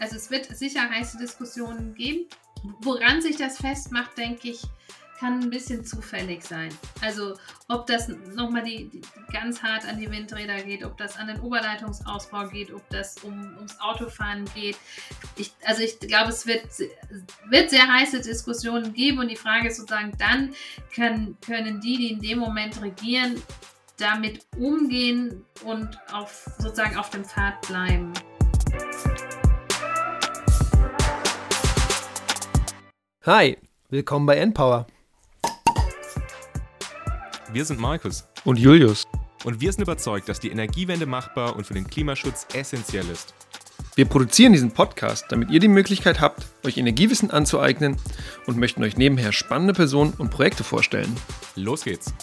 [0.00, 2.26] also es wird sicher heiße Diskussionen geben.
[2.80, 4.62] Woran sich das festmacht, denke ich,
[5.18, 6.70] kann ein bisschen zufällig sein.
[7.00, 7.34] Also
[7.66, 11.40] ob das nochmal die, die, ganz hart an die Windräder geht, ob das an den
[11.40, 14.76] Oberleitungsausbau geht, ob das um, ums Autofahren geht.
[15.36, 16.62] Ich, also ich glaube, es wird,
[17.48, 20.54] wird sehr heiße Diskussionen geben und die Frage ist sozusagen, dann
[20.94, 23.42] können, können die, die in dem Moment regieren,
[23.96, 28.12] damit umgehen und auf, sozusagen auf dem Pfad bleiben.
[33.30, 33.58] Hi,
[33.90, 34.86] willkommen bei Endpower.
[37.52, 39.04] Wir sind Markus und Julius.
[39.44, 43.34] Und wir sind überzeugt, dass die Energiewende machbar und für den Klimaschutz essentiell ist.
[43.96, 47.98] Wir produzieren diesen Podcast, damit ihr die Möglichkeit habt, euch Energiewissen anzueignen
[48.46, 51.14] und möchten euch nebenher spannende Personen und Projekte vorstellen.
[51.54, 52.14] Los geht's!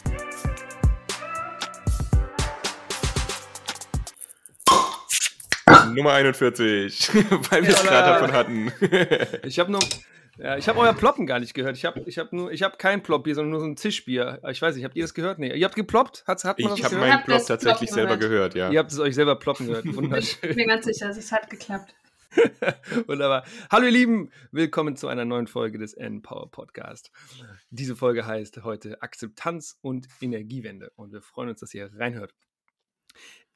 [5.94, 7.10] Nummer 41,
[7.52, 8.72] weil wir es gerade davon hatten.
[9.44, 9.84] ich habe noch,
[10.38, 11.78] ja, ich habe euer Ploppen gar nicht gehört.
[11.78, 14.42] Ich habe ich hab nur, ich habe kein Plopbier, sondern nur so ein Zischbier.
[14.50, 15.40] Ich weiß nicht, habt ihr das gehört?
[15.40, 15.56] Nee.
[15.56, 16.24] Ihr habt geploppt?
[16.28, 18.70] Hat, hat man ich habe meinen Plop tatsächlich selber gehört, ja.
[18.70, 19.86] Ihr habt es euch selber ploppen gehört.
[19.96, 20.50] Wunderschön.
[20.50, 21.96] Ich bin ganz sicher, es hat geklappt.
[23.08, 23.46] Wunderbar.
[23.72, 27.12] Hallo ihr Lieben, willkommen zu einer neuen Folge des N-Power Podcast.
[27.70, 32.34] Diese Folge heißt heute Akzeptanz und Energiewende und wir freuen uns, dass ihr reinhört.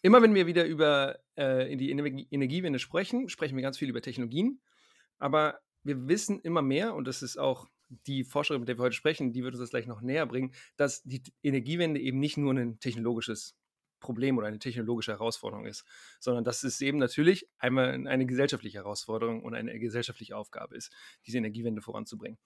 [0.02, 4.62] Immer wenn wir wieder über äh, die Energiewende sprechen, sprechen wir ganz viel über Technologien,
[5.18, 8.96] aber wir wissen immer mehr, und das ist auch die Forscherin, mit der wir heute
[8.96, 12.54] sprechen, die wird uns das gleich noch näher bringen, dass die Energiewende eben nicht nur
[12.54, 13.56] ein technologisches
[14.00, 15.86] Problem oder eine technologische Herausforderung ist,
[16.20, 20.92] sondern dass es eben natürlich einmal eine gesellschaftliche Herausforderung und eine gesellschaftliche Aufgabe ist,
[21.26, 22.38] diese Energiewende voranzubringen.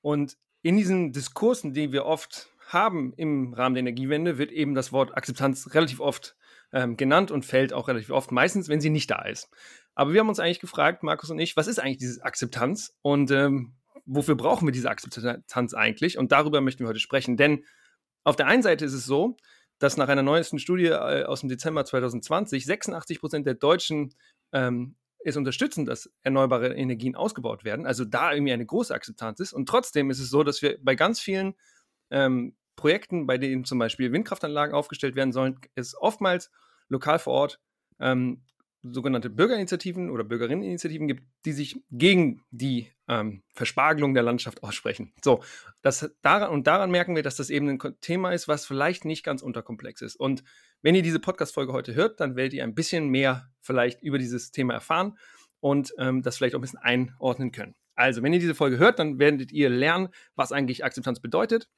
[0.00, 4.92] Und in diesen Diskursen, die wir oft haben im Rahmen der Energiewende, wird eben das
[4.92, 6.36] Wort Akzeptanz relativ oft
[6.72, 9.50] ähm, genannt und fällt auch relativ oft, meistens, wenn sie nicht da ist.
[9.94, 13.30] Aber wir haben uns eigentlich gefragt, Markus und ich, was ist eigentlich diese Akzeptanz und
[13.30, 13.74] ähm,
[14.06, 16.18] wofür brauchen wir diese Akzeptanz eigentlich?
[16.18, 17.36] Und darüber möchten wir heute sprechen.
[17.36, 17.64] Denn
[18.24, 19.36] auf der einen Seite ist es so,
[19.78, 24.14] dass nach einer neuesten Studie äh, aus dem Dezember 2020 86 Prozent der Deutschen
[24.52, 27.86] ähm, es unterstützen, dass erneuerbare Energien ausgebaut werden.
[27.86, 29.52] Also da irgendwie eine große Akzeptanz ist.
[29.52, 31.54] Und trotzdem ist es so, dass wir bei ganz vielen
[32.10, 36.50] ähm, Projekten, bei denen zum Beispiel Windkraftanlagen aufgestellt werden sollen, es oftmals
[36.88, 37.60] lokal vor Ort
[38.00, 38.42] ähm,
[38.84, 45.12] sogenannte Bürgerinitiativen oder Bürgerinneninitiativen gibt, die sich gegen die ähm, Verspargelung der Landschaft aussprechen.
[45.22, 45.42] So,
[45.82, 49.24] das daran und daran merken wir, dass das eben ein Thema ist, was vielleicht nicht
[49.24, 50.16] ganz unterkomplex ist.
[50.16, 50.44] Und
[50.82, 54.50] wenn ihr diese Podcast-Folge heute hört, dann werdet ihr ein bisschen mehr vielleicht über dieses
[54.50, 55.18] Thema erfahren
[55.60, 57.74] und ähm, das vielleicht auch ein bisschen einordnen können.
[57.96, 61.68] Also, wenn ihr diese Folge hört, dann werdet ihr lernen, was eigentlich Akzeptanz bedeutet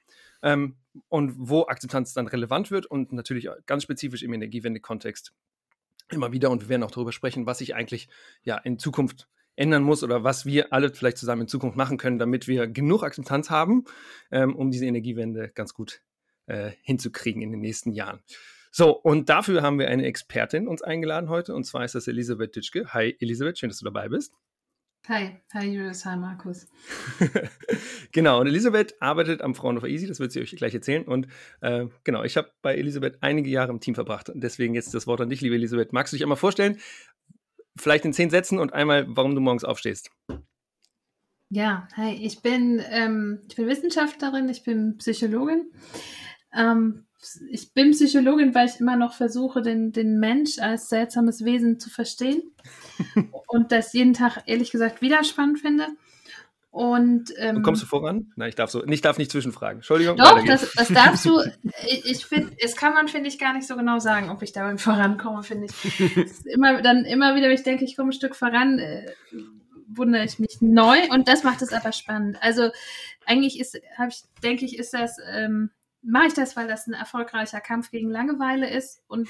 [0.43, 0.77] ähm,
[1.09, 5.33] und wo Akzeptanz dann relevant wird und natürlich ganz spezifisch im Energiewende-Kontext
[6.11, 6.51] immer wieder.
[6.51, 8.09] Und wir werden auch darüber sprechen, was sich eigentlich
[8.43, 12.19] ja in Zukunft ändern muss oder was wir alle vielleicht zusammen in Zukunft machen können,
[12.19, 13.85] damit wir genug Akzeptanz haben,
[14.31, 16.03] ähm, um diese Energiewende ganz gut
[16.47, 18.21] äh, hinzukriegen in den nächsten Jahren.
[18.71, 22.55] So, und dafür haben wir eine Expertin uns eingeladen heute, und zwar ist das Elisabeth
[22.55, 22.93] Ditschke.
[22.93, 24.35] Hi Elisabeth, schön, dass du dabei bist.
[25.09, 26.67] Hi, hi Julius, hi Markus.
[28.13, 31.05] genau, und Elisabeth arbeitet am Fraunhofer Easy, das wird sie euch gleich erzählen.
[31.05, 31.29] Und
[31.61, 34.31] äh, genau, ich habe bei Elisabeth einige Jahre im Team verbracht.
[34.31, 35.93] Und deswegen jetzt das Wort an dich, liebe Elisabeth.
[35.93, 36.81] Magst du dich einmal vorstellen?
[37.77, 40.11] Vielleicht in zehn Sätzen und einmal, warum du morgens aufstehst.
[41.51, 45.71] Ja, hi, ich bin, ähm, ich bin Wissenschaftlerin, ich bin Psychologin.
[46.53, 47.06] Ähm,
[47.51, 51.91] ich bin Psychologin, weil ich immer noch versuche, den, den Mensch als seltsames Wesen zu
[51.91, 52.43] verstehen
[53.47, 55.87] und das jeden Tag ehrlich gesagt wieder spannend finde.
[56.77, 58.35] Und, ähm, kommst du voran?
[58.37, 59.79] Nein, ich darf so, ich darf nicht zwischenfragen.
[59.79, 60.19] Entschuldigung.
[60.19, 61.41] Doch, das, das, darfst du.
[61.89, 64.53] Ich, ich finde, es kann man, finde ich, gar nicht so genau sagen, ob ich
[64.53, 66.45] da vorankomme, finde ich.
[66.45, 69.07] immer, dann immer wieder, wenn ich denke, ich komme ein Stück voran, äh,
[69.89, 72.37] wundere ich mich neu und das macht es aber spannend.
[72.43, 72.69] Also
[73.25, 75.71] eigentlich ist, habe ich, denke ich, ist das ähm,
[76.03, 79.29] mache ich das, weil das ein erfolgreicher Kampf gegen Langeweile ist und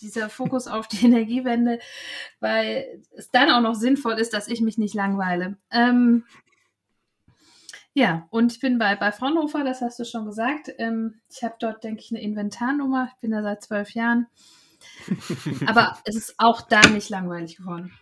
[0.00, 1.78] dieser Fokus auf die Energiewende,
[2.40, 5.56] weil es dann auch noch sinnvoll ist, dass ich mich nicht langweile.
[5.70, 6.24] Ähm,
[7.94, 10.70] ja, und ich bin bei, bei Fraunhofer, das hast du schon gesagt.
[10.78, 13.10] Ähm, ich habe dort, denke ich, eine Inventarnummer.
[13.12, 14.28] Ich bin da seit zwölf Jahren.
[15.66, 17.92] Aber es ist auch da nicht langweilig geworden.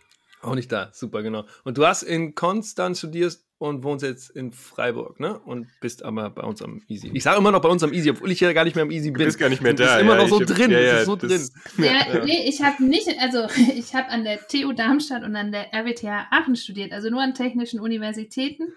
[0.41, 1.45] Auch nicht da, super, genau.
[1.63, 5.39] Und du hast in Konstanz studierst und wohnst jetzt in Freiburg, ne?
[5.39, 7.09] Und bist aber bei uns am Easy.
[7.13, 8.91] Ich sage immer noch bei uns am Easy, obwohl ich ja gar nicht mehr am
[8.91, 9.19] Easy bin.
[9.19, 9.83] Du bist gar nicht mehr da.
[9.83, 10.71] Du bist immer ja, noch so drin.
[10.71, 11.41] Ja, ja, so drin.
[11.77, 12.25] Ja, ja.
[12.25, 16.27] Nee, ich habe nicht, also ich habe an der TU Darmstadt und an der RWTH
[16.31, 18.73] Aachen studiert, also nur an technischen Universitäten.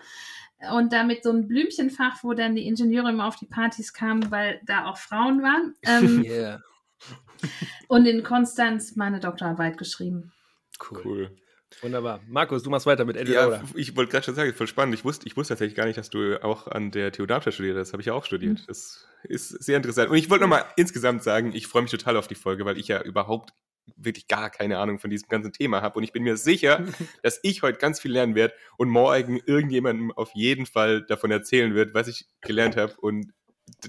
[0.73, 4.61] Und damit so ein Blümchenfach, wo dann die Ingenieure immer auf die Partys kamen, weil
[4.67, 5.75] da auch Frauen waren.
[5.83, 6.61] Ähm, yeah.
[7.89, 10.33] und in Konstanz meine Doktorarbeit geschrieben.
[10.79, 11.01] Cool.
[11.05, 11.37] cool.
[11.83, 12.21] Wunderbar.
[12.29, 13.65] Markus, du machst weiter mit Entweder Ja, oder.
[13.75, 14.95] ich wollte gerade schon sagen, voll spannend.
[14.95, 17.77] Ich wusste, ich wusste tatsächlich gar nicht, dass du auch an der TU Darmstadt studiert
[17.77, 17.89] hast.
[17.89, 18.59] Das habe ich ja auch studiert.
[18.61, 18.65] Mhm.
[18.67, 20.11] Das ist sehr interessant.
[20.11, 22.89] Und ich wollte nochmal insgesamt sagen, ich freue mich total auf die Folge, weil ich
[22.89, 23.53] ja überhaupt
[23.97, 25.97] wirklich gar keine Ahnung von diesem ganzen Thema habe.
[25.99, 26.85] Und ich bin mir sicher,
[27.23, 31.75] dass ich heute ganz viel lernen werde und morgen irgendjemandem auf jeden Fall davon erzählen
[31.75, 33.33] wird, was ich gelernt habe und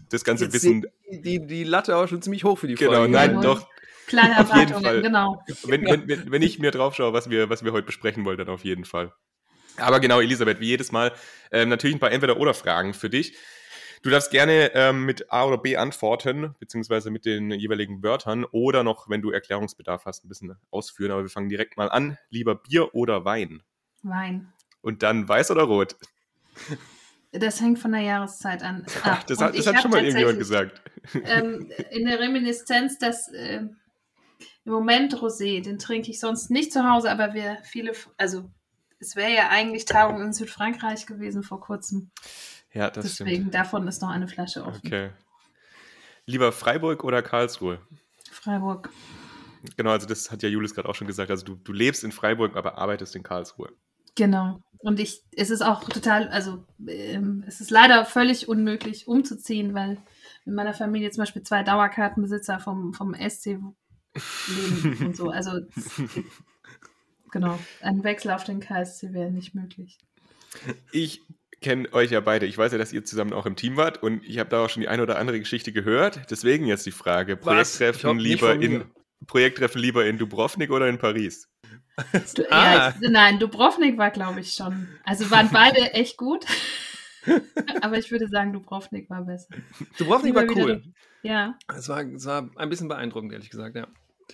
[0.10, 0.86] das ganze Jetzt Wissen.
[1.12, 3.12] Die, die, die Latte auch schon ziemlich hoch für die Genau, Folge.
[3.12, 3.42] nein, Ja.
[3.42, 3.68] doch.
[4.12, 5.42] Kleine Erwartungen, genau.
[5.64, 8.38] Wenn, wenn, wenn, wenn ich mir drauf schaue, was wir, was wir heute besprechen wollen,
[8.38, 9.14] dann auf jeden Fall.
[9.78, 11.14] Aber genau, Elisabeth, wie jedes Mal,
[11.50, 13.38] ähm, natürlich ein paar Entweder-Oder-Fragen für dich.
[14.02, 18.84] Du darfst gerne ähm, mit A oder B antworten, beziehungsweise mit den jeweiligen Wörtern oder
[18.84, 21.12] noch, wenn du Erklärungsbedarf hast, ein bisschen ausführen.
[21.12, 22.18] Aber wir fangen direkt mal an.
[22.30, 23.64] Lieber Bier oder Wein?
[24.04, 24.52] Wein.
[24.82, 25.96] Und dann weiß oder rot?
[27.32, 28.86] Das hängt von der Jahreszeit an.
[29.04, 29.24] ab.
[29.28, 30.82] das Und hat, das hat schon mal irgendjemand gesagt.
[31.24, 33.62] Ähm, in der Reminiszenz, dass äh,
[34.66, 38.50] im Moment Rosé, den trinke ich sonst nicht zu Hause, aber wir viele, also
[39.00, 42.12] es wäre ja eigentlich Tagung in Südfrankreich gewesen vor kurzem.
[42.74, 44.80] Ja, das Deswegen davon ist noch eine Flasche offen.
[44.80, 44.94] stimmt.
[44.94, 45.10] Okay.
[46.26, 47.80] Lieber Freiburg oder Karlsruhe?
[48.32, 48.90] Freiburg.
[49.76, 51.32] Genau, also das hat ja Julis gerade auch schon gesagt.
[51.32, 53.72] Also du, du lebst in Freiburg, aber arbeitest in Karlsruhe.
[54.16, 54.62] Genau.
[54.80, 59.98] Und ich, es ist auch total, also ähm, es ist leider völlig unmöglich umzuziehen, weil
[60.46, 63.60] in meiner Familie zum Beispiel zwei Dauerkartenbesitzer vom, vom SC
[64.48, 65.30] leben und so.
[65.30, 65.52] Also
[67.32, 69.98] genau, ein Wechsel auf den KSC wäre nicht möglich.
[70.92, 71.22] Ich
[71.62, 72.46] kenne euch ja beide.
[72.46, 74.70] Ich weiß ja, dass ihr zusammen auch im Team wart und ich habe da auch
[74.70, 76.30] schon die eine oder andere Geschichte gehört.
[76.30, 78.86] Deswegen jetzt die Frage: Projekttreffen lieber in.
[79.28, 81.48] Projekttreffen lieber in Dubrovnik oder in Paris?
[82.34, 82.90] Du, Ah.
[83.00, 84.88] ja, nein, Dubrovnik war, glaube ich, schon.
[85.04, 86.44] Also waren beide echt gut.
[87.82, 89.50] Aber ich würde sagen, Dubrovnik war besser.
[89.98, 90.84] Dubrovnik war cool.
[91.24, 91.58] Ja.
[91.76, 93.88] Es war, es war ein bisschen beeindruckend, ehrlich gesagt, ja.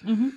[0.03, 0.33] Mhm.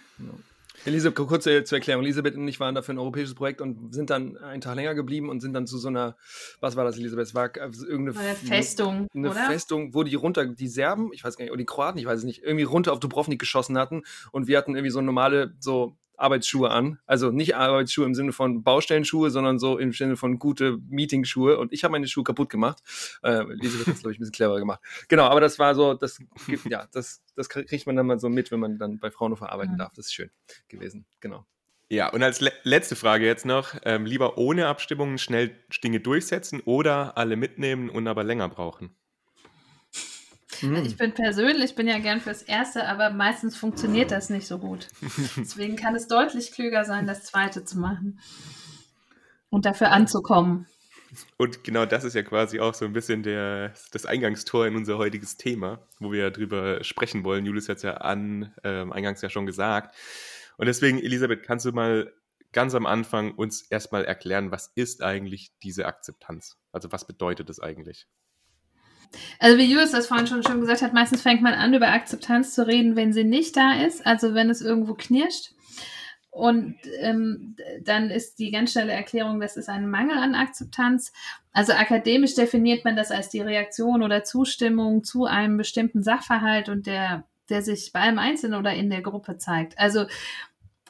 [0.87, 2.05] Elisabeth, kurz äh, zur Erklärung.
[2.05, 4.95] Elisabeth und ich waren da für ein europäisches Projekt und sind dann einen Tag länger
[4.95, 6.17] geblieben und sind dann zu so einer,
[6.61, 7.27] was war das, Elisabeth?
[7.27, 9.47] Es war äh, irgendeine War eine Festung, eine oder?
[9.47, 12.21] Festung, wo die runter, die Serben, ich weiß gar nicht, oder die Kroaten, ich weiß
[12.21, 15.97] es nicht, irgendwie runter auf Dubrovnik geschossen hatten und wir hatten irgendwie so normale, so
[16.21, 16.99] Arbeitsschuhe an.
[17.07, 21.59] Also nicht Arbeitsschuhe im Sinne von Baustellenschuhe, sondern so im Sinne von gute Meetingschuhe.
[21.59, 22.83] Und ich habe meine Schuhe kaputt gemacht.
[23.23, 24.81] Äh, Elisabeth hat es, glaube ich, ein bisschen cleverer gemacht.
[25.09, 28.29] Genau, aber das war so, das gibt- ja, das, das kriegt man dann mal so
[28.29, 29.93] mit, wenn man dann bei Fraunhofer arbeiten darf.
[29.95, 30.31] Das ist schön
[30.69, 31.07] gewesen.
[31.21, 31.47] Genau.
[31.93, 36.61] Ja, und als le letzte Frage jetzt noch: ähm, Lieber ohne Abstimmungen schnell Dinge durchsetzen
[36.65, 38.95] oder alle mitnehmen und aber länger brauchen?
[40.63, 40.77] Mhm.
[40.85, 44.89] Ich bin persönlich, bin ja gern fürs Erste, aber meistens funktioniert das nicht so gut.
[45.37, 48.21] Deswegen kann es deutlich klüger sein, das Zweite zu machen
[49.51, 50.67] und dafür anzukommen.
[51.37, 54.97] Und genau das ist ja quasi auch so ein bisschen der, das Eingangstor in unser
[54.99, 57.45] heutiges Thema, wo wir ja drüber sprechen wollen.
[57.47, 59.97] Julius hat es ja an, ähm, eingangs ja schon gesagt.
[60.57, 62.13] Und deswegen, Elisabeth, kannst du mal
[62.53, 66.59] ganz am Anfang uns erstmal erklären, was ist eigentlich diese Akzeptanz?
[66.73, 68.07] Also was bedeutet das eigentlich?
[69.39, 72.55] Also wie Julius das vorhin schon schön gesagt hat, meistens fängt man an, über Akzeptanz
[72.55, 75.53] zu reden, wenn sie nicht da ist, also wenn es irgendwo knirscht.
[76.31, 81.13] Und ähm, dann ist die ganz schnelle Erklärung, das ist ein Mangel an Akzeptanz.
[81.53, 86.87] Also akademisch definiert man das als die Reaktion oder Zustimmung zu einem bestimmten Sachverhalt und
[86.87, 89.77] der, der sich bei einem Einzelnen oder in der Gruppe zeigt.
[89.77, 90.07] Also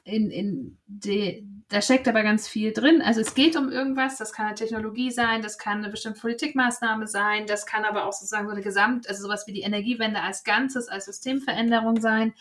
[0.04, 3.00] in, in de, da steckt aber ganz viel drin.
[3.00, 7.06] Also es geht um irgendwas, das kann eine Technologie sein, das kann eine bestimmte Politikmaßnahme
[7.06, 10.42] sein, das kann aber auch sozusagen so eine Gesamt, also sowas wie die Energiewende als
[10.42, 12.34] Ganzes, als Systemveränderung sein.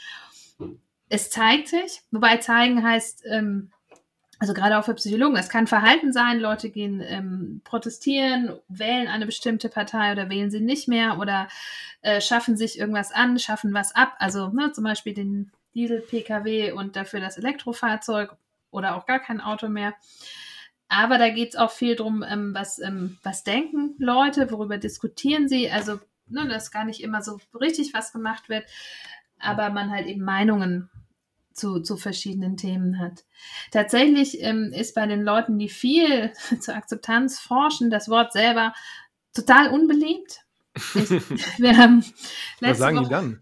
[1.09, 3.71] Es zeigt sich, wobei zeigen heißt, ähm,
[4.39, 9.27] also gerade auch für Psychologen, es kann Verhalten sein, Leute gehen ähm, protestieren, wählen eine
[9.27, 11.49] bestimmte Partei oder wählen sie nicht mehr oder
[12.01, 16.95] äh, schaffen sich irgendwas an, schaffen was ab, also ne, zum Beispiel den Diesel-Pkw und
[16.95, 18.35] dafür das Elektrofahrzeug
[18.71, 19.93] oder auch gar kein Auto mehr.
[20.87, 25.47] Aber da geht es auch viel drum, ähm, was, ähm, was denken Leute, worüber diskutieren
[25.47, 25.69] sie.
[25.69, 28.65] Also, ne, dass gar nicht immer so richtig was gemacht wird,
[29.39, 30.89] aber man halt eben Meinungen
[31.53, 33.25] zu, zu verschiedenen Themen hat.
[33.71, 38.73] Tatsächlich ähm, ist bei den Leuten, die viel zur Akzeptanz forschen, das Wort selber
[39.33, 40.39] total unbeliebt.
[40.95, 41.09] Ich,
[41.59, 43.41] wir haben Was letzte sagen die Woche, dann?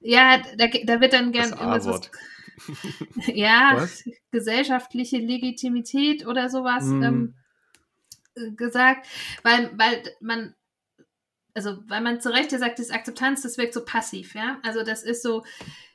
[0.00, 2.10] ja, da, da wird dann gern Das immer so- A-Wort.
[3.34, 4.04] ja, Was?
[4.30, 7.02] gesellschaftliche Legitimität oder sowas Mm.
[7.02, 7.34] ähm,
[8.34, 9.06] äh, gesagt,
[9.42, 10.54] weil, weil man,
[11.54, 14.58] also weil man zu Recht ja sagt, das Akzeptanz, das wirkt so passiv, ja.
[14.62, 15.44] Also das ist so,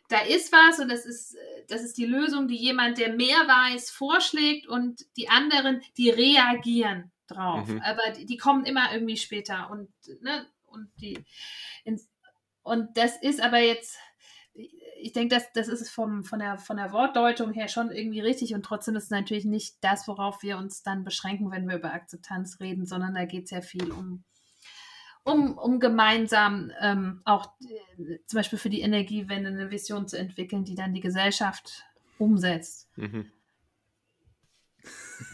[0.10, 1.38] da ist was und das ist,
[1.68, 7.12] das ist die Lösung, die jemand, der mehr weiß, vorschlägt und die anderen, die reagieren
[7.28, 7.68] drauf.
[7.68, 7.82] Mhm.
[7.82, 9.90] Aber die, die kommen immer irgendwie später und,
[10.22, 11.18] ne, und die
[11.84, 12.10] ins,
[12.64, 13.98] und das ist aber jetzt,
[15.02, 18.54] ich denke, das, das ist vom, von, der, von der Wortdeutung her schon irgendwie richtig
[18.54, 21.94] und trotzdem ist es natürlich nicht das, worauf wir uns dann beschränken, wenn wir über
[21.94, 24.24] Akzeptanz reden, sondern da geht es ja viel um,
[25.24, 30.64] um, um gemeinsam ähm, auch äh, zum Beispiel für die Energiewende eine Vision zu entwickeln,
[30.64, 31.86] die dann die Gesellschaft
[32.18, 32.88] umsetzt.
[32.96, 33.32] Mhm.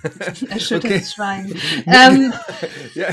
[0.49, 1.03] Erschüttertes okay.
[1.05, 1.59] Schweigen.
[1.85, 2.33] Ähm,
[2.93, 3.07] ja,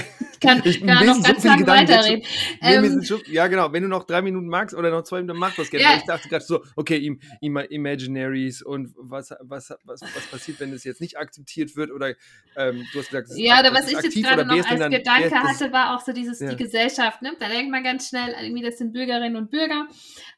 [0.45, 2.27] kann ich kann noch ganz so lang weiterreden.
[2.61, 3.73] Ähm, schon, ja, genau.
[3.73, 5.85] Wenn du noch drei Minuten magst oder noch zwei Minuten, mach das gerne.
[5.85, 5.97] Ja.
[5.97, 10.73] Ich dachte gerade so, okay, im, im, Imaginaries und was, was, was, was passiert, wenn
[10.73, 12.15] es jetzt nicht akzeptiert wird oder
[12.57, 15.43] ähm, du hast gesagt, Ja, oder was ich jetzt gerade noch als dann, Gedanke das,
[15.43, 16.51] hatte, war auch so dieses, ja.
[16.51, 17.35] die Gesellschaft, ne?
[17.39, 19.87] Da denkt man ganz schnell, irgendwie, das sind Bürgerinnen und Bürger.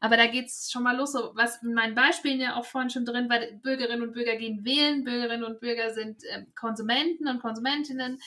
[0.00, 2.90] Aber da geht es schon mal los, so was in meinen Beispielen ja auch vorhin
[2.90, 7.40] schon drin war, Bürgerinnen und Bürger gehen wählen, Bürgerinnen und Bürger sind ähm, Konsumenten und
[7.40, 8.18] Konsumentinnen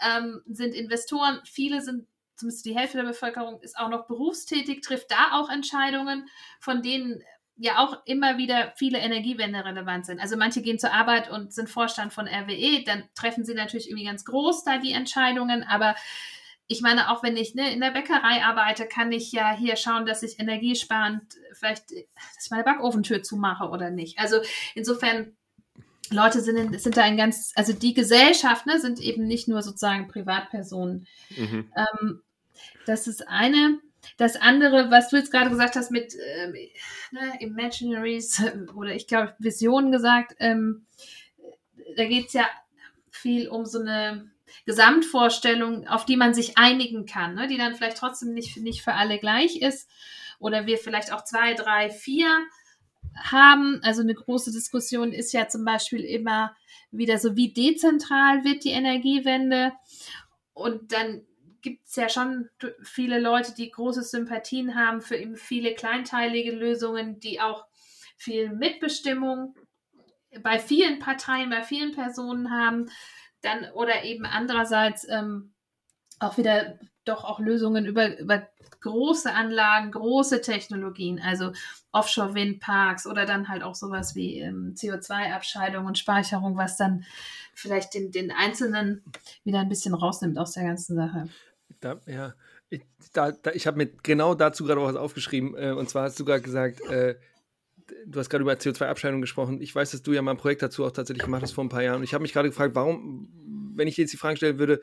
[0.00, 5.10] ähm, sind Investoren, viele sind, zumindest die Hälfte der Bevölkerung ist auch noch berufstätig, trifft
[5.10, 6.28] da auch Entscheidungen,
[6.58, 7.22] von denen
[7.56, 10.18] ja auch immer wieder viele Energiewende relevant sind.
[10.18, 14.06] Also manche gehen zur Arbeit und sind Vorstand von RWE, dann treffen sie natürlich irgendwie
[14.06, 15.94] ganz groß da die Entscheidungen, aber
[16.72, 20.06] ich meine, auch wenn ich ne, in der Bäckerei arbeite, kann ich ja hier schauen,
[20.06, 21.20] dass ich energiesparend
[21.52, 24.20] vielleicht, dass ich meine Backofentür zumache oder nicht.
[24.20, 24.40] Also
[24.76, 25.36] insofern
[26.10, 29.62] Leute sind, in, sind da ein ganz, also die Gesellschaft ne, sind eben nicht nur
[29.62, 31.06] sozusagen Privatpersonen.
[31.36, 31.70] Mhm.
[31.76, 32.22] Ähm,
[32.86, 33.78] das ist eine.
[34.16, 36.54] Das andere, was du jetzt gerade gesagt hast mit ähm,
[37.12, 38.42] ne, Imaginaries
[38.74, 40.86] oder ich glaube Visionen gesagt, ähm,
[41.96, 42.48] da geht es ja
[43.10, 44.30] viel um so eine
[44.66, 48.94] Gesamtvorstellung, auf die man sich einigen kann, ne, die dann vielleicht trotzdem nicht, nicht für
[48.94, 49.88] alle gleich ist.
[50.38, 52.28] Oder wir vielleicht auch zwei, drei, vier
[53.16, 53.80] haben.
[53.82, 56.54] Also eine große Diskussion ist ja zum Beispiel immer
[56.90, 59.72] wieder so, wie dezentral wird die Energiewende?
[60.52, 61.22] Und dann
[61.62, 62.48] gibt es ja schon
[62.82, 67.66] viele Leute, die große Sympathien haben für eben viele kleinteilige Lösungen, die auch
[68.16, 69.54] viel Mitbestimmung
[70.42, 72.90] bei vielen Parteien, bei vielen Personen haben.
[73.42, 75.54] Dann oder eben andererseits ähm,
[76.18, 76.78] auch wieder
[77.10, 78.48] doch auch Lösungen über, über
[78.80, 81.52] große Anlagen, große Technologien, also
[81.92, 87.04] Offshore-Windparks oder dann halt auch sowas wie ähm, CO2-Abscheidung und Speicherung, was dann
[87.54, 89.04] vielleicht den, den Einzelnen
[89.44, 91.28] wieder ein bisschen rausnimmt aus der ganzen Sache.
[91.80, 92.34] Da, ja,
[92.70, 95.54] ich, da, da, ich habe mir genau dazu gerade auch was aufgeschrieben.
[95.56, 97.16] Äh, und zwar hast du gerade gesagt, äh,
[98.06, 99.60] du hast gerade über CO2-Abscheidung gesprochen.
[99.60, 101.68] Ich weiß, dass du ja mal ein Projekt dazu auch tatsächlich gemacht hast vor ein
[101.68, 101.98] paar Jahren.
[101.98, 103.28] Und ich habe mich gerade gefragt, warum,
[103.74, 104.80] wenn ich dir jetzt die Frage stellen würde,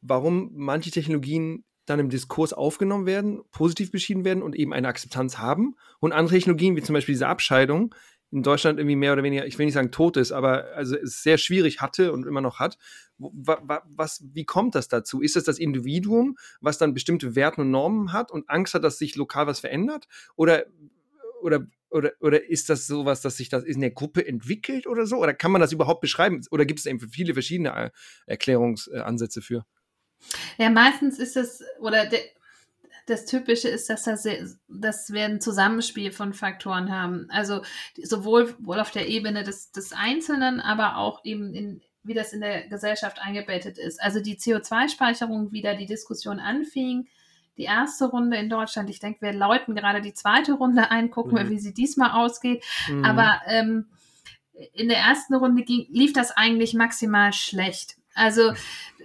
[0.00, 5.38] warum manche Technologien dann im Diskurs aufgenommen werden, positiv beschieden werden und eben eine Akzeptanz
[5.38, 7.94] haben und andere Technologien, wie zum Beispiel diese Abscheidung,
[8.32, 11.22] in Deutschland irgendwie mehr oder weniger, ich will nicht sagen tot ist, aber also es
[11.22, 12.78] sehr schwierig hatte und immer noch hat.
[13.18, 15.20] Was, wie kommt das dazu?
[15.20, 18.98] Ist es das Individuum, was dann bestimmte Werte und Normen hat und Angst hat, dass
[18.98, 20.06] sich lokal was verändert?
[20.36, 20.66] Oder,
[21.42, 25.16] oder, oder, oder ist das sowas, dass sich das in der Gruppe entwickelt oder so?
[25.16, 26.40] Oder kann man das überhaupt beschreiben?
[26.52, 27.90] Oder gibt es eben viele verschiedene äh,
[28.26, 29.66] Erklärungsansätze für?
[30.58, 32.20] Ja, meistens ist es, oder de,
[33.06, 34.26] das Typische ist, dass, das,
[34.68, 37.26] dass wir ein Zusammenspiel von Faktoren haben.
[37.30, 37.62] Also
[38.02, 42.40] sowohl wohl auf der Ebene des, des Einzelnen, aber auch eben in, wie das in
[42.40, 44.00] der Gesellschaft eingebettet ist.
[44.00, 47.08] Also die CO2-Speicherung, wie da die Diskussion anfing,
[47.58, 48.88] die erste Runde in Deutschland.
[48.88, 51.50] Ich denke, wir läuten gerade die zweite Runde ein, gucken wir, mhm.
[51.50, 52.64] wie sie diesmal ausgeht.
[52.88, 53.04] Mhm.
[53.04, 53.86] Aber ähm,
[54.72, 57.96] in der ersten Runde ging, lief das eigentlich maximal schlecht.
[58.14, 58.52] Also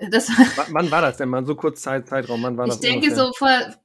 [0.10, 0.30] das
[0.72, 1.46] Wann war das denn mal?
[1.46, 2.84] So kurz Zeit, Zeitraum, wann war ich das?
[2.84, 3.26] Ich denke ungefähr?
[3.26, 3.76] so vor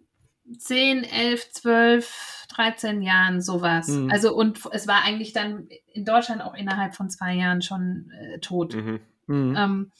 [0.58, 3.88] 10, 11, 12, 13 Jahren sowas.
[3.88, 4.10] Mhm.
[4.10, 8.38] Also und es war eigentlich dann in Deutschland auch innerhalb von zwei Jahren schon äh,
[8.40, 8.74] tot.
[8.74, 9.00] Mhm.
[9.26, 9.56] Mhm.
[9.56, 9.92] Ähm,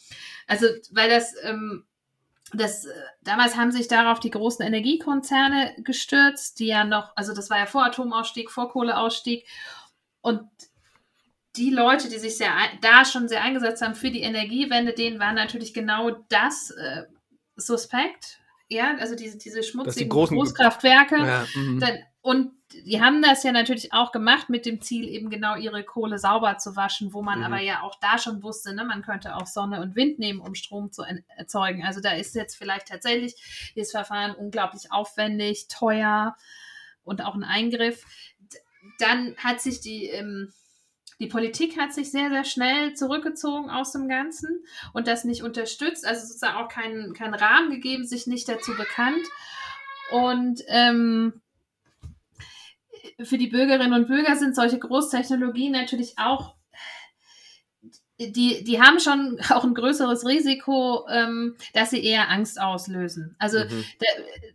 [0.47, 1.85] also weil das, ähm,
[2.53, 2.91] das, äh,
[3.23, 7.67] damals haben sich darauf die großen Energiekonzerne gestürzt, die ja noch, also das war ja
[7.67, 9.47] vor Atomausstieg, vor Kohleausstieg
[10.21, 10.43] und
[11.57, 15.33] die Leute, die sich sehr da schon sehr eingesetzt haben für die Energiewende, denen war
[15.33, 17.05] natürlich genau das äh,
[17.57, 18.39] suspekt.
[18.69, 21.17] Ja, also diese, diese schmutzigen Großkraftwerke.
[21.17, 21.47] Ja,
[21.81, 25.83] dann, und die haben das ja natürlich auch gemacht mit dem Ziel, eben genau ihre
[25.83, 27.47] Kohle sauber zu waschen, wo man mhm.
[27.47, 30.55] aber ja auch da schon wusste, ne, man könnte auch Sonne und Wind nehmen, um
[30.55, 31.03] Strom zu
[31.37, 31.85] erzeugen.
[31.85, 33.35] Also da ist jetzt vielleicht tatsächlich
[33.75, 36.37] dieses Verfahren unglaublich aufwendig, teuer
[37.03, 38.05] und auch ein Eingriff.
[39.01, 40.53] Dann hat sich die ähm,
[41.21, 46.07] die Politik hat sich sehr, sehr schnell zurückgezogen aus dem Ganzen und das nicht unterstützt,
[46.07, 49.27] also sozusagen auch keinen kein Rahmen gegeben, sich nicht dazu bekannt.
[50.11, 51.41] Und ähm,
[53.23, 56.55] für die Bürgerinnen und Bürger sind solche Großtechnologien natürlich auch
[58.29, 63.35] die, die haben schon auch ein größeres Risiko, ähm, dass sie eher Angst auslösen.
[63.39, 63.85] Also mhm.
[63.99, 64.07] da,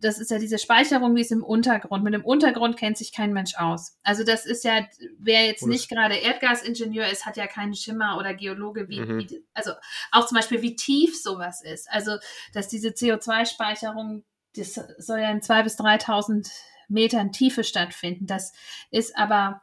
[0.02, 2.04] das ist ja diese Speicherung, die ist im Untergrund.
[2.04, 3.98] Mit dem Untergrund kennt sich kein Mensch aus.
[4.04, 4.86] Also das ist ja,
[5.18, 9.20] wer jetzt nicht gerade Erdgasingenieur ist, hat ja keinen Schimmer oder Geologe, wie, mhm.
[9.20, 9.72] wie, also
[10.12, 11.90] auch zum Beispiel, wie tief sowas ist.
[11.90, 12.18] Also
[12.54, 14.24] dass diese CO2-Speicherung,
[14.56, 16.50] das soll ja in zwei bis 3.000
[16.88, 18.28] Metern Tiefe stattfinden.
[18.28, 18.54] Das
[18.92, 19.62] ist aber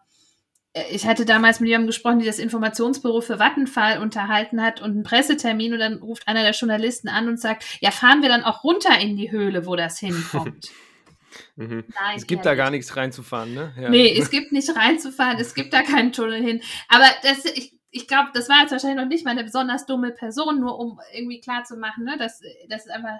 [0.90, 5.02] ich hatte damals mit jemandem gesprochen, die das Informationsbüro für Vattenfall unterhalten hat und einen
[5.02, 8.64] Pressetermin und dann ruft einer der Journalisten an und sagt, ja, fahren wir dann auch
[8.64, 10.70] runter in die Höhle, wo das hinkommt.
[11.56, 11.84] mhm.
[11.94, 13.74] Nein, es gibt da gar nichts reinzufahren, ne?
[13.78, 13.90] Ja.
[13.90, 16.62] Nee, es gibt nicht reinzufahren, es gibt da keinen Tunnel hin.
[16.88, 20.10] Aber das, ich, ich glaube, das war jetzt wahrscheinlich noch nicht mal eine besonders dumme
[20.12, 22.16] Person, nur um irgendwie klarzumachen, ne?
[22.18, 23.18] Das, das ist einfach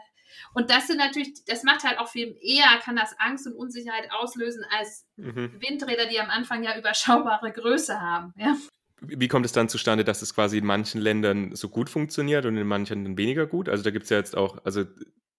[0.55, 4.11] und das sind natürlich, das macht halt auch viel eher, kann das Angst und Unsicherheit
[4.13, 5.53] auslösen als mhm.
[5.61, 8.33] Windräder, die am Anfang ja überschaubare Größe haben.
[8.37, 8.57] Ja?
[9.01, 12.57] Wie kommt es dann zustande, dass es quasi in manchen Ländern so gut funktioniert und
[12.57, 13.69] in manchen weniger gut?
[13.69, 14.85] Also da gibt es ja jetzt auch, also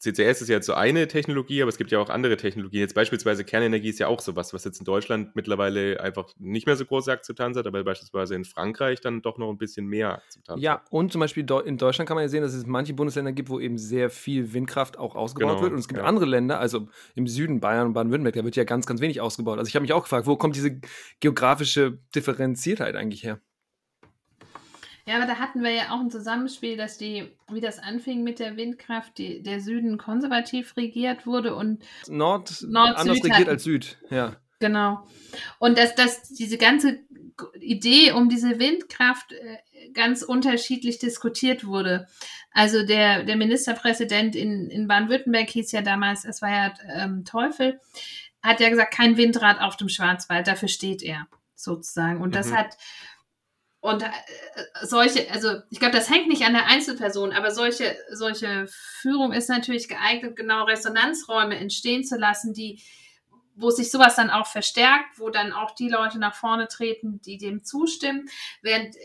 [0.04, 2.82] CCS ist ja jetzt so eine Technologie, aber es gibt ja auch andere Technologien.
[2.82, 6.76] Jetzt beispielsweise Kernenergie ist ja auch sowas, was jetzt in Deutschland mittlerweile einfach nicht mehr
[6.76, 10.62] so große Akzeptanz hat, aber beispielsweise in Frankreich dann doch noch ein bisschen mehr Akzeptanz
[10.62, 10.82] ja, hat.
[10.82, 13.50] Ja, und zum Beispiel in Deutschland kann man ja sehen, dass es manche Bundesländer gibt,
[13.50, 15.72] wo eben sehr viel Windkraft auch ausgebaut genau, wird.
[15.72, 16.06] Und es gibt ja.
[16.06, 19.58] andere Länder, also im Süden, Bayern und Baden-Württemberg, da wird ja ganz, ganz wenig ausgebaut.
[19.58, 20.82] Also ich habe mich auch gefragt, wo kommt diese
[21.22, 23.40] geografische Differenziertheit eigentlich her?
[25.06, 28.40] Ja, aber da hatten wir ja auch ein Zusammenspiel, dass die, wie das anfing mit
[28.40, 33.50] der Windkraft, die, der Süden konservativ regiert wurde und Nord, Nord anders Süd regiert hatten.
[33.50, 34.38] als Süd, ja.
[34.60, 35.06] Genau.
[35.60, 37.00] Und dass, dass diese ganze
[37.60, 39.58] Idee um diese Windkraft äh,
[39.94, 42.08] ganz unterschiedlich diskutiert wurde.
[42.52, 47.80] Also der, der Ministerpräsident in, in Baden-Württemberg hieß ja damals, es war ja ähm, Teufel,
[48.42, 52.22] hat ja gesagt, kein Windrad auf dem Schwarzwald, dafür steht er sozusagen.
[52.22, 52.58] Und das mhm.
[52.58, 52.78] hat
[53.84, 54.08] und äh,
[54.84, 59.50] solche, also ich glaube, das hängt nicht an der Einzelperson, aber solche, solche Führung ist
[59.50, 62.82] natürlich geeignet, genau Resonanzräume entstehen zu lassen, die,
[63.56, 67.38] wo sich sowas dann auch verstärkt, wo dann auch die Leute nach vorne treten, die
[67.38, 68.30] dem zustimmen,
[68.62, 69.00] während äh,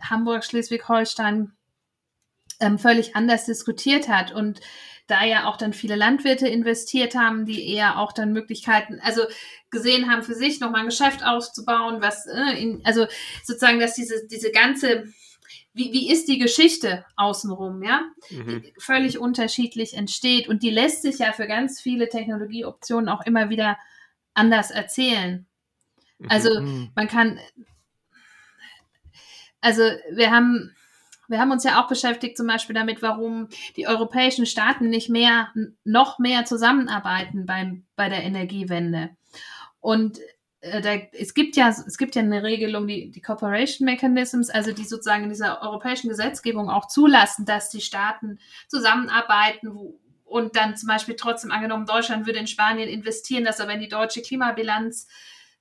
[0.00, 1.52] Hamburg, Schleswig-Holstein
[2.58, 4.32] ähm, völlig anders diskutiert hat.
[4.32, 4.60] Und
[5.10, 9.22] da ja auch dann viele Landwirte investiert haben, die eher auch dann Möglichkeiten, also
[9.70, 13.06] gesehen haben, für sich nochmal ein Geschäft aufzubauen, was, äh, in, also
[13.44, 15.12] sozusagen, dass diese, diese ganze,
[15.72, 18.64] wie, wie ist die Geschichte außenrum, ja, mhm.
[18.78, 23.78] völlig unterschiedlich entsteht und die lässt sich ja für ganz viele Technologieoptionen auch immer wieder
[24.34, 25.46] anders erzählen.
[26.28, 26.90] Also mhm.
[26.94, 27.38] man kann,
[29.60, 30.74] also wir haben,
[31.30, 35.52] wir haben uns ja auch beschäftigt zum Beispiel damit, warum die europäischen Staaten nicht mehr,
[35.84, 39.10] noch mehr zusammenarbeiten beim, bei der Energiewende.
[39.78, 40.18] Und
[40.60, 44.72] äh, da, es gibt ja, es gibt ja eine Regelung, die, die Cooperation Mechanisms, also
[44.72, 50.76] die sozusagen in dieser europäischen Gesetzgebung auch zulassen, dass die Staaten zusammenarbeiten, wo, und dann
[50.76, 55.08] zum Beispiel trotzdem angenommen, Deutschland würde in Spanien investieren, das aber in die deutsche Klimabilanz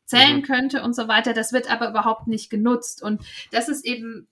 [0.06, 0.44] zählen mhm.
[0.44, 1.34] könnte und so weiter.
[1.34, 3.04] Das wird aber überhaupt nicht genutzt.
[3.04, 4.28] Und das ist eben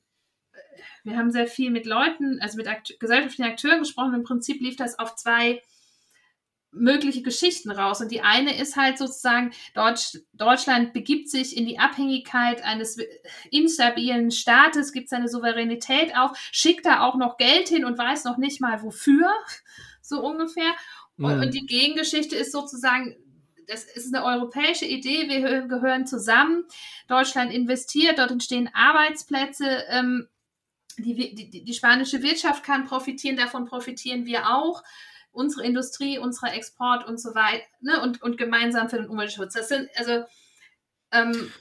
[1.07, 4.13] wir haben sehr viel mit Leuten, also mit Akt gesellschaftlichen Akteuren gesprochen.
[4.13, 5.61] Im Prinzip lief das auf zwei
[6.71, 8.01] mögliche Geschichten raus.
[8.01, 12.97] Und die eine ist halt sozusagen, Deutsch, Deutschland begibt sich in die Abhängigkeit eines
[13.51, 18.37] instabilen Staates, gibt seine Souveränität auf, schickt da auch noch Geld hin und weiß noch
[18.37, 19.31] nicht mal wofür,
[20.01, 20.71] so ungefähr.
[21.17, 23.15] Und, und die Gegengeschichte ist sozusagen,
[23.67, 26.65] das ist eine europäische Idee, wir gehören zusammen,
[27.07, 30.27] Deutschland investiert, dort entstehen Arbeitsplätze, ähm,
[30.97, 34.83] die, die, die spanische Wirtschaft kann profitieren, davon profitieren wir auch
[35.31, 38.01] unsere Industrie, unser Export und so weiter, ne?
[38.01, 39.53] und, und gemeinsam für den Umweltschutz.
[39.53, 40.25] Das sind also
[41.11, 41.51] ähm,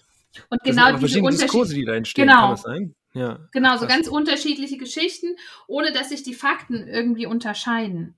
[0.50, 2.94] und das genau diese Diskurse, die da entstehen, genau, kann das sein?
[3.12, 8.14] Ja, genau, so ganz unterschiedliche Geschichten, ohne dass sich die Fakten irgendwie unterscheiden.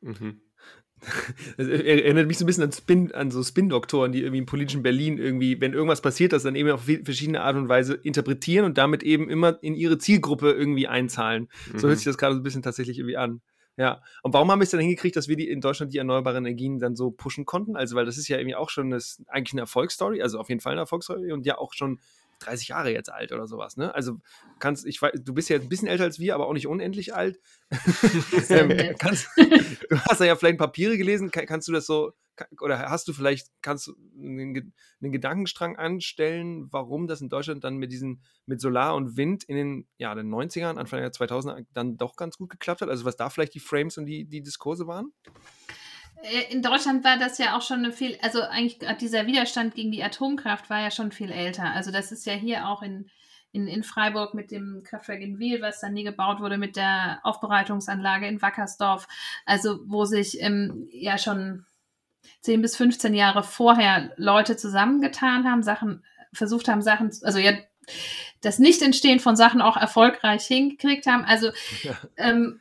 [0.00, 0.40] Mhm.
[1.56, 4.82] Das erinnert mich so ein bisschen an, Spin, an so Spin-Doktoren, die irgendwie im politischen
[4.82, 8.78] Berlin irgendwie, wenn irgendwas passiert, das dann eben auf verschiedene Art und Weise interpretieren und
[8.78, 11.48] damit eben immer in ihre Zielgruppe irgendwie einzahlen.
[11.72, 11.78] Mhm.
[11.78, 11.98] So hört mhm.
[11.98, 13.40] sich das gerade so ein bisschen tatsächlich irgendwie an.
[13.76, 14.02] Ja.
[14.22, 16.78] Und warum haben wir es dann hingekriegt, dass wir die in Deutschland die erneuerbaren Energien
[16.78, 17.76] dann so pushen konnten?
[17.76, 20.60] Also, weil das ist ja irgendwie auch schon das, eigentlich eine Erfolgsstory, also auf jeden
[20.60, 21.98] Fall eine Erfolgsstory und ja auch schon
[22.40, 23.94] 30 Jahre jetzt alt oder sowas, ne?
[23.94, 24.18] Also
[24.58, 27.14] kannst, ich weiß, du bist ja ein bisschen älter als wir, aber auch nicht unendlich
[27.14, 27.38] alt.
[28.48, 32.12] ähm, kannst, du hast ja vielleicht Papiere gelesen, kann, kannst du das so,
[32.60, 34.72] oder hast du vielleicht, kannst du einen,
[35.02, 39.56] einen, Gedankenstrang anstellen, warum das in Deutschland dann mit diesen, mit Solar und Wind in
[39.56, 42.88] den, ja, den 90ern, Anfang der 2000er dann doch ganz gut geklappt hat?
[42.88, 45.12] Also was da vielleicht die Frames und die, die Diskurse waren?
[46.22, 49.92] Äh, in Deutschland war das ja auch schon eine viel, also eigentlich dieser Widerstand gegen
[49.92, 51.72] die Atomkraft war ja schon viel älter.
[51.72, 53.10] Also das ist ja hier auch in,
[53.52, 57.20] in, in Freiburg mit dem Kraftwerk in Wiel, was dann nie gebaut wurde, mit der
[57.22, 59.08] Aufbereitungsanlage in Wackersdorf,
[59.46, 61.64] also wo sich ähm, ja schon
[62.42, 67.52] 10 bis 15 Jahre vorher Leute zusammengetan haben, Sachen, versucht haben, Sachen, also ja,
[68.40, 71.24] das Nicht-Entstehen von Sachen auch erfolgreich hingekriegt haben.
[71.24, 71.50] Also
[71.82, 71.98] ja.
[72.16, 72.60] ähm,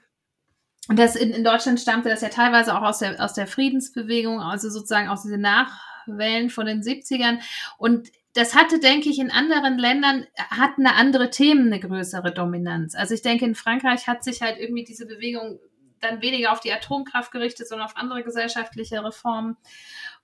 [0.88, 4.70] das in, in Deutschland stammte das ja teilweise auch aus der, aus der Friedensbewegung, also
[4.70, 7.40] sozusagen aus diesen Nachwellen von den 70ern.
[7.78, 12.96] Und das hatte, denke ich, in anderen Ländern hatten eine andere Themen eine größere Dominanz.
[12.96, 15.60] Also ich denke, in Frankreich hat sich halt irgendwie diese Bewegung
[16.00, 19.58] dann weniger auf die Atomkraft gerichtet, sondern auf andere gesellschaftliche Reformen.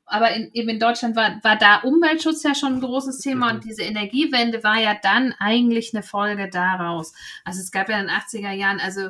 [0.06, 3.64] Aber in, eben in Deutschland war, war da Umweltschutz ja schon ein großes Thema und
[3.64, 7.14] diese Energiewende war ja dann eigentlich eine Folge daraus.
[7.44, 9.10] Also es gab ja in den 80er Jahren, also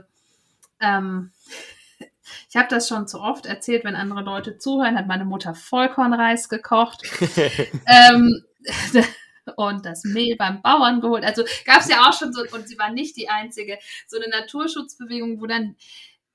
[0.79, 1.31] ähm,
[2.49, 6.49] ich habe das schon zu oft erzählt, wenn andere Leute zuhören, hat meine Mutter Vollkornreis
[6.49, 7.03] gekocht.
[7.87, 8.43] ähm,
[9.55, 11.23] und das Mehl beim Bauern geholt.
[11.23, 14.29] Also gab es ja auch schon so, und sie war nicht die einzige, so eine
[14.29, 15.75] Naturschutzbewegung, wo dann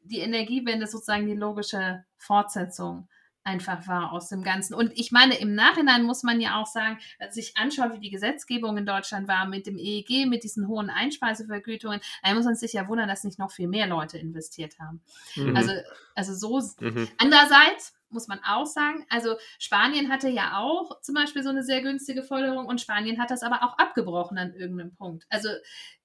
[0.03, 3.09] die Energiewende sozusagen die logische Fortsetzung
[3.44, 4.74] einfach war aus dem Ganzen.
[4.74, 6.98] Und ich meine, im Nachhinein muss man ja auch sagen,
[7.31, 12.00] sich anschaut, wie die Gesetzgebung in Deutschland war mit dem EEG, mit diesen hohen Einspeisevergütungen,
[12.22, 15.00] da muss man sich ja wundern, dass nicht noch viel mehr Leute investiert haben.
[15.37, 15.57] Mhm.
[15.57, 15.72] Also,
[16.14, 16.85] also so.
[16.85, 17.09] Mhm.
[17.18, 21.81] Andererseits muss man auch sagen, also Spanien hatte ja auch zum Beispiel so eine sehr
[21.81, 25.26] günstige Förderung und Spanien hat das aber auch abgebrochen an irgendeinem Punkt.
[25.31, 25.48] Also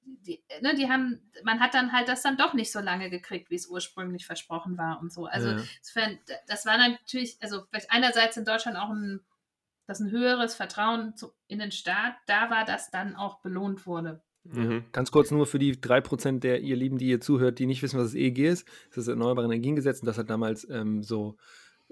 [0.06, 3.50] die, ne, die haben, man hat dann halt das dann doch nicht so lange gekriegt,
[3.50, 5.26] wie es ursprünglich versprochen war und so.
[5.26, 5.64] Also ja.
[5.80, 9.22] insofern, das war natürlich, also vielleicht einerseits in Deutschland auch ein,
[9.88, 14.24] dass ein höheres Vertrauen zu, in den Staat da war, das dann auch belohnt wurde.
[14.44, 14.86] Mhm.
[14.92, 18.00] Ganz kurz nur für die 3% der ihr Lieben, die ihr zuhört, die nicht wissen,
[18.00, 18.68] was das EEG ist.
[18.90, 21.38] Das ist das Erneuerbare Energiengesetz und das hat damals ähm, so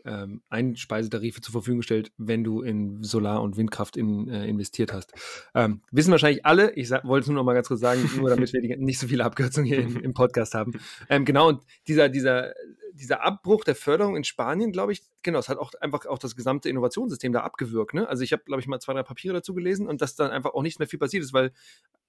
[0.05, 5.13] ähm, Einspeisetarife zur Verfügung gestellt, wenn du in Solar- und Windkraft in, äh, investiert hast.
[5.55, 8.51] Ähm, wissen wahrscheinlich alle, ich wollte es nur noch mal ganz kurz sagen, nur damit
[8.53, 10.73] wir die, nicht so viele Abkürzungen hier im, im Podcast haben.
[11.09, 12.53] Ähm, genau, und dieser, dieser,
[12.93, 16.35] dieser Abbruch der Förderung in Spanien, glaube ich, genau, es hat auch einfach auch das
[16.35, 17.93] gesamte Innovationssystem da abgewürgt.
[17.93, 18.07] Ne?
[18.07, 20.53] Also ich habe, glaube ich, mal zwei, drei Papiere dazu gelesen und dass dann einfach
[20.53, 21.51] auch nicht mehr viel passiert ist, weil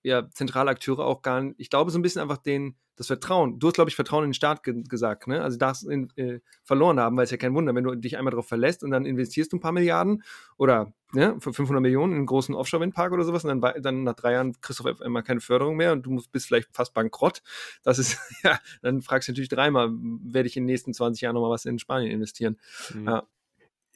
[0.02, 3.58] ja zentrale Akteure auch gar nicht, ich glaube, so ein bisschen einfach den, das Vertrauen,
[3.58, 5.42] du hast, glaube ich, Vertrauen in den Staat ge gesagt, ne?
[5.42, 8.30] Also das in, äh, verloren haben, weil es ja kein Wunder, wenn du dich einmal
[8.30, 10.22] darauf verlässt und dann investierst du ein paar Milliarden
[10.58, 14.14] oder ne, für 500 Millionen in einen großen Offshore-Windpark oder sowas und dann, dann nach
[14.14, 16.94] drei Jahren kriegst du auf einmal keine Förderung mehr und du musst, bist vielleicht fast
[16.94, 17.42] bankrott.
[17.82, 21.34] Das ist, ja, dann fragst du natürlich dreimal, werde ich in den nächsten 20 Jahren
[21.34, 22.58] nochmal was in Spanien investieren?
[22.92, 23.06] Mhm.
[23.06, 23.26] Ja.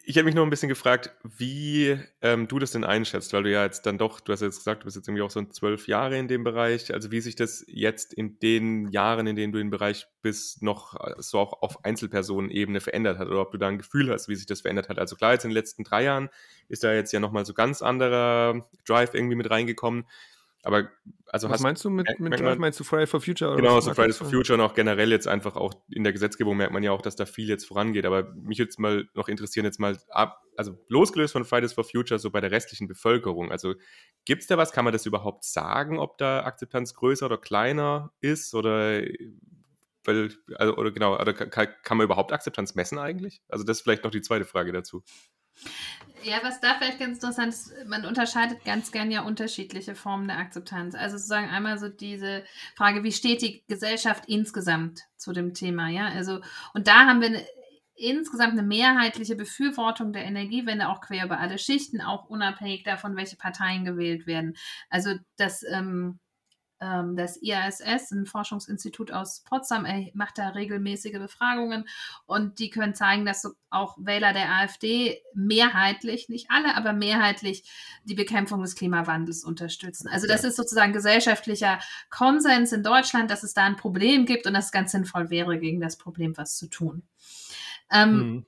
[0.09, 3.53] Ich hätte mich noch ein bisschen gefragt, wie ähm, du das denn einschätzt, weil du
[3.53, 5.87] ja jetzt dann doch, du hast jetzt gesagt, du bist jetzt irgendwie auch so zwölf
[5.87, 9.59] Jahre in dem Bereich, also wie sich das jetzt in den Jahren, in denen du
[9.59, 13.69] im Bereich bist, noch äh, so auch auf Einzelpersonenebene verändert hat oder ob du da
[13.69, 14.99] ein Gefühl hast, wie sich das verändert hat.
[14.99, 16.31] Also klar, jetzt in den letzten drei Jahren
[16.71, 20.07] ist da jetzt ja nochmal so ganz anderer Drive irgendwie mit reingekommen.
[20.63, 20.89] Aber
[21.27, 22.41] also Was meinst du mit, mit?
[22.41, 23.55] Man, meinst du Friday for Future?
[23.57, 26.73] genau, so Fridays for Future und auch generell jetzt einfach auch in der Gesetzgebung merkt
[26.73, 28.07] man ja auch, dass da viel jetzt vorangeht.
[28.07, 32.19] Aber mich jetzt mal noch interessieren, jetzt mal ab, also losgelöst von Fridays for Future,
[32.19, 33.53] so bei der restlichen Bevölkerung.
[33.53, 33.75] Also
[34.25, 34.73] gibt es da was?
[34.73, 38.55] Kann man das überhaupt sagen, ob da Akzeptanz größer oder kleiner ist?
[38.55, 39.03] Oder
[40.05, 43.43] weil, also, oder genau, oder kann, kann man überhaupt Akzeptanz messen eigentlich?
[43.49, 45.03] Also das ist vielleicht noch die zweite Frage dazu.
[46.25, 50.39] Ja, was da vielleicht ganz interessant ist, man unterscheidet ganz gern ja unterschiedliche Formen der
[50.39, 50.95] Akzeptanz.
[50.95, 52.45] Also sozusagen einmal so diese
[52.77, 56.09] Frage, wie steht die Gesellschaft insgesamt zu dem Thema, ja?
[56.09, 56.41] Also,
[56.75, 57.47] und da haben wir eine,
[57.95, 63.37] insgesamt eine mehrheitliche Befürwortung der Energiewende, auch quer über alle Schichten, auch unabhängig davon, welche
[63.37, 64.57] Parteien gewählt werden.
[64.91, 66.19] Also das ähm,
[66.81, 71.89] das IASS, ein Forschungsinstitut aus Potsdam, macht da regelmäßige Befragungen
[72.27, 77.65] und die können zeigen, dass auch Wähler der AfD mehrheitlich, nicht alle, aber mehrheitlich
[78.05, 80.09] die Bekämpfung des Klimawandels unterstützen.
[80.09, 84.55] Also das ist sozusagen gesellschaftlicher Konsens in Deutschland, dass es da ein Problem gibt und
[84.55, 87.03] dass es ganz sinnvoll wäre, gegen das Problem was zu tun.
[87.91, 88.47] Ähm, mhm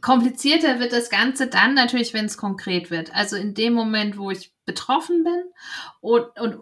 [0.00, 3.14] komplizierter wird das Ganze dann natürlich, wenn es konkret wird.
[3.14, 5.42] Also in dem Moment, wo ich betroffen bin
[6.00, 6.60] und, und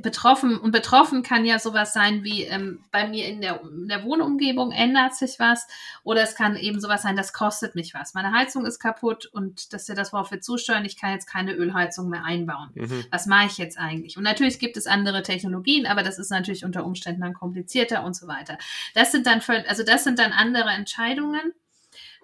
[0.00, 4.02] betroffen und betroffen kann ja sowas sein wie ähm, bei mir in der, in der
[4.02, 5.68] Wohnumgebung ändert sich was
[6.02, 8.14] oder es kann eben sowas sein, das kostet mich was.
[8.14, 10.84] Meine Heizung ist kaputt und das ist ja das, worauf wir zusteuern.
[10.84, 12.70] Ich kann jetzt keine Ölheizung mehr einbauen.
[12.74, 13.04] Mhm.
[13.12, 14.16] Was mache ich jetzt eigentlich?
[14.16, 18.16] Und natürlich gibt es andere Technologien, aber das ist natürlich unter Umständen dann komplizierter und
[18.16, 18.58] so weiter.
[18.94, 21.52] Das sind dann also das sind dann andere Entscheidungen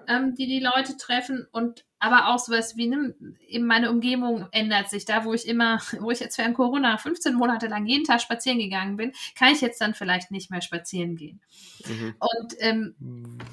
[0.09, 3.15] ähm, die die Leute treffen und aber auch sowas wie, ne,
[3.47, 5.05] eben meine Umgebung ändert sich.
[5.05, 8.59] Da, wo ich immer, wo ich jetzt während Corona 15 Monate lang jeden Tag spazieren
[8.59, 11.41] gegangen bin, kann ich jetzt dann vielleicht nicht mehr spazieren gehen.
[11.87, 12.15] Mhm.
[12.19, 12.95] Und, ähm,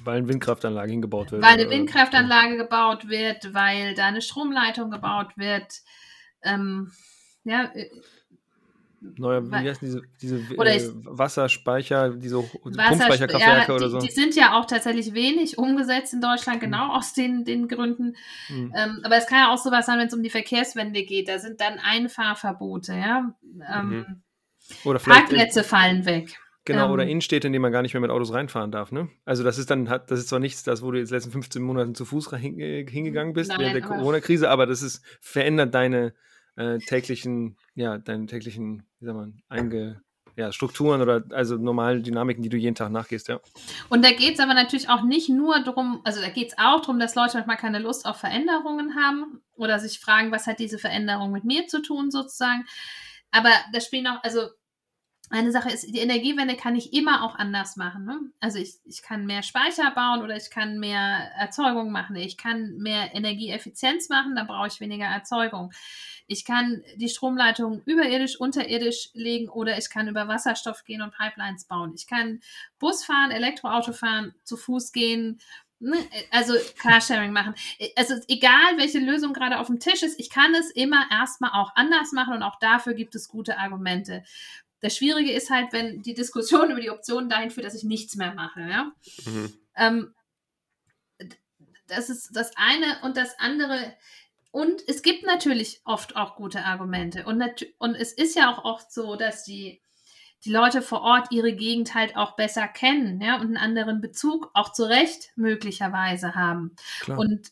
[0.04, 1.44] weil eine Windkraftanlage hingebaut wird.
[1.44, 5.82] Weil eine Windkraftanlage gebaut wird, weil da eine Stromleitung gebaut wird.
[6.42, 6.92] Ähm,
[7.44, 7.72] Ja,
[9.02, 14.00] äh, Neue, wie heißen diese, diese Oder äh, ich- Wasserspeicher, diese Pumpspeicherkraftwerke ja, oder so?
[14.00, 18.16] Die sind ja auch tatsächlich wenig umgesetzt in Deutschland, genau aus den, den Gründen.
[18.48, 18.74] Hm.
[18.76, 21.28] Ähm, aber es kann ja auch sowas sein, wenn es um die Verkehrswende geht.
[21.30, 23.34] Da sind dann Einfahrverbote, ja.
[23.74, 24.22] Ähm, Mhm.
[24.84, 26.38] Oder vielleicht, Parkplätze fallen weg.
[26.66, 29.08] Genau, oder Ähm, Innenstädte, in denen man gar nicht mehr mit Autos reinfahren darf, ne?
[29.24, 31.62] Also das ist dann, hat, das ist zwar nichts, das, wo du jetzt letzten 15
[31.62, 32.38] Monaten zu Fuß äh,
[32.86, 36.14] hingegangen bist Nein, während der Corona-Krise, aber das ist, verändert deine
[36.58, 40.02] äh, täglichen, ja, deine täglichen, wie sagt man, einge,
[40.36, 43.40] ja, Strukturen oder also normalen Dynamiken, die du jeden Tag nachgehst, ja.
[43.90, 46.82] Und da geht es aber natürlich auch nicht nur darum, also da geht es auch
[46.82, 50.78] darum, dass Leute manchmal keine Lust auf Veränderungen haben oder sich fragen, was hat diese
[50.78, 52.66] Veränderung mit mir zu tun, sozusagen.
[53.32, 54.42] Aber da spielen auch, also
[55.30, 58.06] eine Sache ist, die Energiewende kann ich immer auch anders machen.
[58.06, 58.20] Ne?
[58.40, 62.16] Also ich, ich kann mehr Speicher bauen oder ich kann mehr Erzeugung machen.
[62.16, 65.74] Ich kann mehr Energieeffizienz machen, dann brauche ich weniger Erzeugung.
[66.28, 71.66] Ich kann die Stromleitung überirdisch, unterirdisch legen oder ich kann über Wasserstoff gehen und Pipelines
[71.66, 71.94] bauen.
[71.96, 72.42] Ich kann
[72.80, 75.40] Bus fahren, Elektroauto fahren, zu Fuß gehen,
[75.80, 75.98] ne?
[76.32, 77.56] also Carsharing machen.
[77.96, 81.76] Also egal, welche Lösung gerade auf dem Tisch ist, ich kann es immer erstmal auch
[81.76, 84.24] anders machen und auch dafür gibt es gute Argumente.
[84.82, 88.16] Das Schwierige ist halt, wenn die Diskussion über die Optionen dahin führt, dass ich nichts
[88.16, 88.62] mehr mache.
[88.62, 88.92] Ja?
[89.26, 89.54] Mhm.
[89.76, 90.14] Ähm,
[91.88, 93.96] das ist das eine und das andere.
[94.52, 97.26] Und es gibt natürlich oft auch gute Argumente.
[97.26, 97.44] Und,
[97.78, 99.82] und es ist ja auch oft so, dass die,
[100.46, 104.50] die Leute vor Ort ihre Gegend halt auch besser kennen ja, und einen anderen Bezug
[104.54, 106.76] auch zu Recht möglicherweise haben.
[107.02, 107.20] Klar.
[107.20, 107.52] Und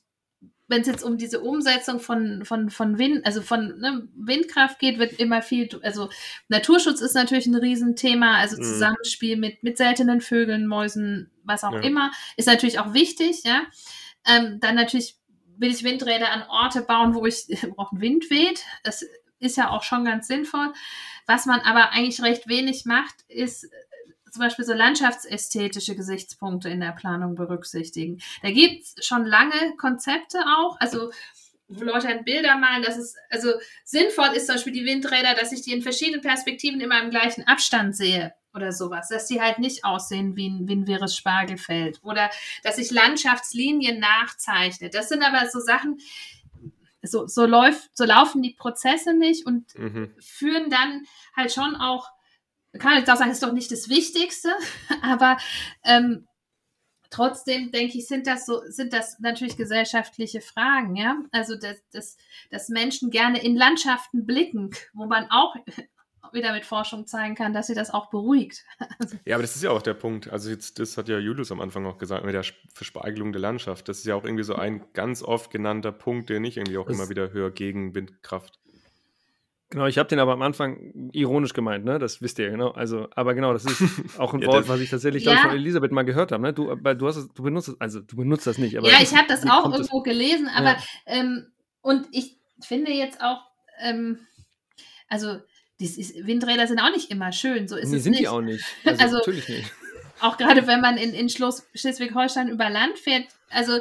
[0.67, 4.97] wenn es jetzt um diese Umsetzung von, von, von Wind, also von ne, Windkraft geht,
[4.97, 6.09] wird immer viel, also
[6.47, 8.63] Naturschutz ist natürlich ein Riesenthema, also Mhm.
[8.63, 11.81] Zusammenspiel mit, mit seltenen Vögeln, Mäusen, was auch Ja.
[11.81, 13.61] immer, ist natürlich auch wichtig, ja.
[14.27, 15.17] Ähm, dann natürlich
[15.57, 17.45] will ich Windräder an Orte bauen, wo ich
[17.77, 18.63] auch Wind weht.
[18.83, 19.05] Das
[19.39, 20.73] ist ja auch schon ganz sinnvoll.
[21.25, 23.67] Was man aber eigentlich recht wenig macht, ist äh,
[24.31, 28.21] zum Beispiel so landschaftsästhetische Gesichtspunkte in der Planung berücksichtigen.
[28.41, 31.11] Da gibt es schon lange Konzepte auch, also
[31.67, 35.51] wo Leute dann Bilder malen, dass es also sinnvoll ist, zum Beispiel die Windräder, dass
[35.51, 39.59] ich die in verschiedenen Perspektiven immer im gleichen Abstand sehe oder sowas, dass die halt
[39.59, 42.29] nicht aussehen wie ein, wie ein wirres Spargelfeld oder
[42.63, 44.89] dass ich Landschaftslinien nachzeichne.
[44.89, 45.99] Das sind aber so Sachen,
[47.01, 50.13] so, so, läuft, so laufen die Prozesse nicht und Mhm.
[50.19, 52.09] führen dann halt schon auch,
[52.79, 54.51] kann ich auch sagen, ist doch nicht das Wichtigste,
[55.03, 55.37] aber
[55.83, 56.27] ähm,
[57.09, 61.17] trotzdem denke ich, sind das so, sind das natürlich gesellschaftliche Fragen, ja.
[61.31, 62.17] Also dass, dass,
[62.49, 65.55] dass Menschen gerne in Landschaften blicken, wo man auch
[66.33, 68.63] wieder mit Forschung zeigen kann, dass sie das auch beruhigt.
[69.25, 70.29] Ja, aber das ist ja auch der Punkt.
[70.29, 73.41] Also jetzt, das hat ja Julius am Anfang auch gesagt, mit der Sp- Verspeigelung der
[73.41, 73.87] Landschaft.
[73.89, 76.87] Das ist ja auch irgendwie so ein ganz oft genannter Punkt, den ich irgendwie auch
[76.87, 78.59] Das- immer wieder höre gegen Windkraft.
[79.71, 81.97] Genau, ich habe den aber am Anfang ironisch gemeint, ne?
[81.97, 82.69] Das wisst ihr, genau.
[82.71, 83.81] Also, aber genau, das ist
[84.19, 85.33] auch ein Ja, Wort, das- was ich tatsächlich Ja.
[85.33, 86.53] ich, von Elisabeth mal gehört habe, ne?
[86.53, 88.87] Du, aber du hast es, du benutzt es, also du benutzt das nicht, aber.
[88.89, 90.77] ja, ich habe das auch irgendwo gelesen, aber Ja.
[91.07, 91.47] ähm,
[91.81, 93.41] und ich finde jetzt auch,
[93.81, 94.19] ähm,
[95.09, 95.39] also
[95.79, 98.21] ist, Windräder sind auch nicht immer schön, so ist Nee, es sind nicht.
[98.23, 98.65] die auch nicht.
[98.85, 99.71] Also, Also- natürlich nicht.
[100.21, 103.79] auch gerade wenn man in, in Schleswig-Holstein über Land fährt, also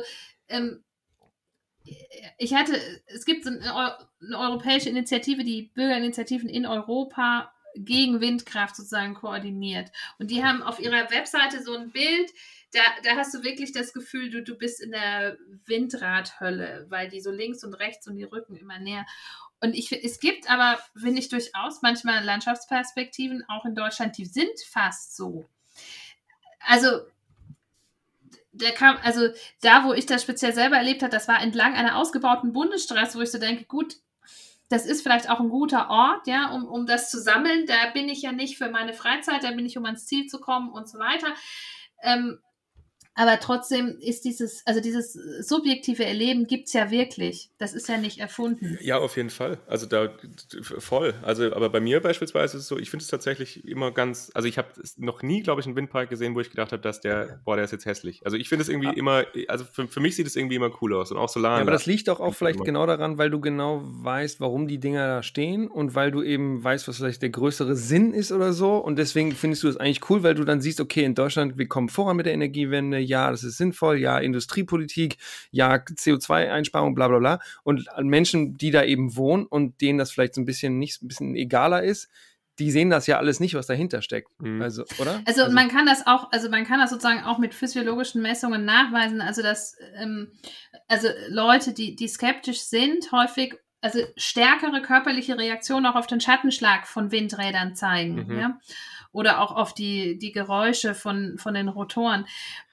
[0.48, 0.82] ähm,
[2.38, 8.76] ich hatte, es gibt so eine, eine europäische Initiative, die Bürgerinitiativen in Europa gegen Windkraft
[8.76, 9.90] sozusagen koordiniert.
[10.18, 12.30] Und die haben auf ihrer Webseite so ein Bild,
[12.72, 17.20] da, da hast du wirklich das Gefühl, du, du bist in der Windradhölle, weil die
[17.20, 19.04] so links und rechts und die Rücken immer näher.
[19.64, 24.60] Und ich, es gibt aber, finde ich, durchaus manchmal Landschaftsperspektiven, auch in Deutschland, die sind
[24.70, 25.46] fast so
[26.66, 27.00] also
[28.52, 29.28] der kam, also
[29.62, 33.22] da, wo ich das speziell selber erlebt habe, das war entlang einer ausgebauten Bundesstraße, wo
[33.22, 33.96] ich so denke, gut,
[34.68, 37.66] das ist vielleicht auch ein guter Ort, ja, um, um das zu sammeln.
[37.66, 40.40] Da bin ich ja nicht für meine Freizeit, da bin ich, um ans Ziel zu
[40.40, 41.34] kommen und so weiter.
[42.02, 42.38] Ähm,
[43.14, 47.50] aber trotzdem ist dieses, also dieses subjektive Erleben gibt es ja wirklich.
[47.58, 48.78] Das ist ja nicht erfunden.
[48.80, 49.58] Ja, auf jeden Fall.
[49.66, 50.08] Also da
[50.78, 51.14] voll.
[51.22, 54.48] Also, aber bei mir beispielsweise ist es so, ich finde es tatsächlich immer ganz, also
[54.48, 57.40] ich habe noch nie, glaube ich, einen Windpark gesehen, wo ich gedacht habe, dass der,
[57.44, 58.22] boah, der ist jetzt hässlich.
[58.24, 58.92] Also ich finde es irgendwie Ah.
[58.96, 61.60] immer, also für, für mich sieht es irgendwie immer cool aus und auch Ja, Solar.
[61.60, 62.64] aber das liegt doch auch vielleicht Immer.
[62.64, 66.62] genau daran, weil du genau weißt, warum die Dinger da stehen und weil du eben
[66.62, 68.76] weißt, was vielleicht der größere Sinn ist oder so.
[68.76, 71.66] Und deswegen findest du das eigentlich cool, weil du dann siehst, okay, in Deutschland, wir
[71.68, 75.18] kommen voran mit der Energiewende, ja, das ist sinnvoll, ja, Industriepolitik,
[75.50, 77.40] ja, CO2-Einsparung, bla bla bla.
[77.62, 81.08] Und Menschen, die da eben wohnen und denen das vielleicht so ein bisschen nicht ein
[81.08, 82.08] bisschen egaler ist,
[82.58, 84.30] die sehen das ja alles nicht, was dahinter steckt.
[84.40, 84.62] Mhm.
[84.62, 85.20] Also, oder?
[85.24, 89.20] Also man kann das auch, also man kann das sozusagen auch mit physiologischen Messungen nachweisen,
[89.20, 90.30] also dass ähm,
[90.86, 96.86] also Leute, die, die skeptisch sind, häufig also stärkere körperliche Reaktionen auch auf den Schattenschlag
[96.86, 98.38] von Windrädern zeigen, Mhm.
[98.38, 98.58] ja.
[99.14, 102.26] Oder auch auf die, die Geräusche von, von den Rotoren.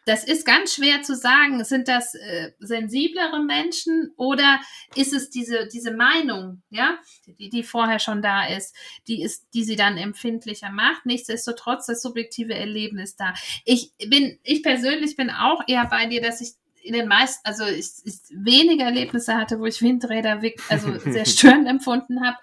[0.06, 1.64] Das ist ganz schwer zu sagen.
[1.64, 4.60] Sind das äh, sensiblere Menschen oder
[4.96, 8.76] ist es diese, diese Meinung, ja, die, die vorher schon da ist,
[9.08, 11.06] die ist, die sie dann empfindlicher macht.
[11.06, 13.36] Nichtsdestotrotz, das subjektive Erleben ist da.
[13.64, 17.66] Ich bin, ich persönlich bin auch eher bei dir, dass ich in den meisten, also
[17.66, 22.38] ich, ich wenige Erlebnisse hatte, wo ich Windräder also sehr störend empfunden habe.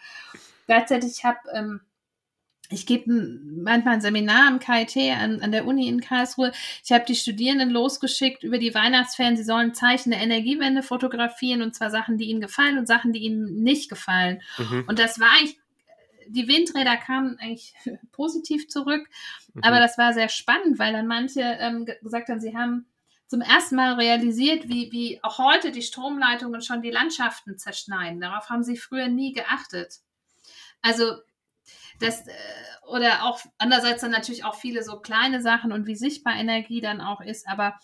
[0.67, 1.81] Gleichzeitig habe ähm,
[2.71, 6.53] ich gebe manchmal ein Seminar am KIT an, an der Uni in Karlsruhe.
[6.85, 9.37] Ich habe die Studierenden losgeschickt über die Weihnachtsferien.
[9.37, 13.21] Sie sollen Zeichen der Energiewende fotografieren und zwar Sachen, die ihnen gefallen und Sachen, die
[13.21, 14.43] ihnen nicht gefallen.
[14.59, 14.85] Mhm.
[14.87, 15.59] Und das war eigentlich,
[16.29, 17.73] die Windräder kamen eigentlich
[18.13, 19.09] positiv zurück,
[19.55, 19.63] Mhm.
[19.65, 22.85] aber das war sehr spannend, weil dann manche ähm, ge- gesagt haben, sie haben
[23.29, 28.21] zum ersten Mal realisiert, wie, wie auch heute die Stromleitungen schon die Landschaften zerschneiden.
[28.21, 30.01] Darauf haben sie früher nie geachtet.
[30.83, 31.15] Also
[32.01, 32.33] das, äh,
[32.87, 37.01] oder auch andererseits dann natürlich auch viele so kleine Sachen und wie sichtbar Energie dann
[37.01, 37.79] auch ist, aber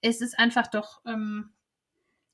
[0.00, 1.50] es ist einfach doch ähm,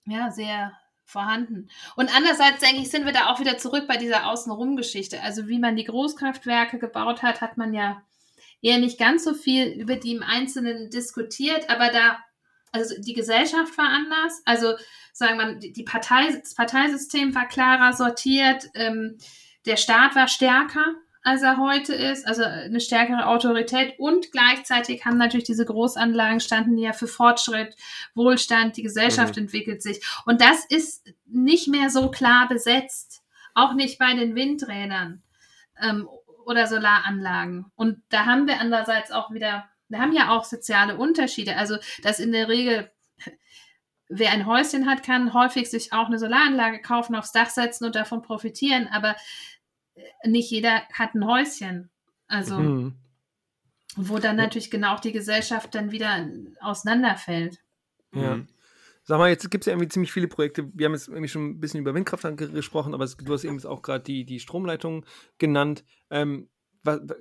[0.05, 0.73] ja sehr
[1.05, 1.69] vorhanden.
[1.97, 5.21] Und andererseits denke ich, sind wir da auch wieder zurück bei dieser Außenrum-Geschichte.
[5.23, 8.03] Also wie man die Großkraftwerke gebaut hat, hat man ja
[8.63, 12.19] eher nicht ganz so viel über die im Einzelnen diskutiert, aber da,
[12.71, 14.41] also die Gesellschaft war anders.
[14.45, 14.75] Also
[15.13, 19.19] sagen wir, die Partei, das Parteisystem war klarer sortiert, ähm,
[19.67, 25.19] der Staat war stärker, als er heute ist, also eine stärkere Autorität und gleichzeitig haben
[25.19, 27.77] natürlich diese Großanlagen standen die ja für Fortschritt,
[28.15, 30.05] Wohlstand, die Gesellschaft entwickelt sich.
[30.27, 33.23] Und das ist nicht mehr so klar besetzt,
[33.55, 35.23] auch nicht bei den Windrädern
[35.81, 36.09] ähm,
[36.45, 37.67] oder Solaranlagen.
[37.77, 42.19] Und da haben wir andererseits auch wieder, wir haben ja auch soziale Unterschiede, also dass
[42.19, 42.91] in der Regel
[44.09, 47.95] wer ein Häuschen hat, kann häufig sich auch eine Solaranlage kaufen, aufs Dach setzen und
[47.95, 49.15] davon profitieren, aber äh,
[50.25, 51.91] nicht jeder hat ein Häuschen.
[52.29, 52.95] Also, Mhm.
[53.97, 56.27] wo dann natürlich genau auch die Gesellschaft dann wieder
[56.61, 57.59] auseinanderfällt.
[58.15, 58.41] Ja.
[59.05, 60.71] Sag mal, jetzt gibt es ja irgendwie ziemlich viele Projekte.
[60.75, 63.55] Wir haben jetzt irgendwie schon ein bisschen über Windkraft gesprochen, aber es, du hast eben
[63.55, 65.05] jetzt auch gerade die, die Stromleitung
[65.39, 65.85] genannt.
[66.09, 66.49] Ähm,
[66.85, 67.17] wa- wa-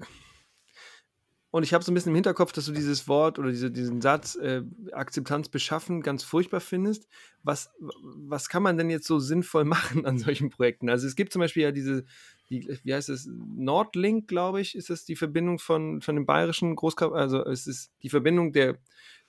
[1.51, 4.01] und ich habe so ein bisschen im Hinterkopf, dass du dieses Wort oder diese, diesen
[4.01, 7.07] Satz äh, Akzeptanz beschaffen ganz furchtbar findest.
[7.43, 10.89] Was, was kann man denn jetzt so sinnvoll machen an solchen Projekten?
[10.89, 12.05] Also es gibt zum Beispiel ja diese,
[12.49, 16.75] die, wie heißt es, Nordlink, glaube ich, ist das die Verbindung von, von dem bayerischen
[16.75, 18.77] Großkraft, also es ist die Verbindung der,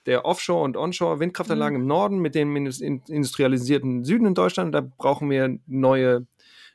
[0.05, 4.73] der Offshore- und Onshore-Windkraftanlagen im Norden mit dem indus- in- industrialisierten Süden in Deutschland.
[4.73, 6.27] Da brauchen wir neue,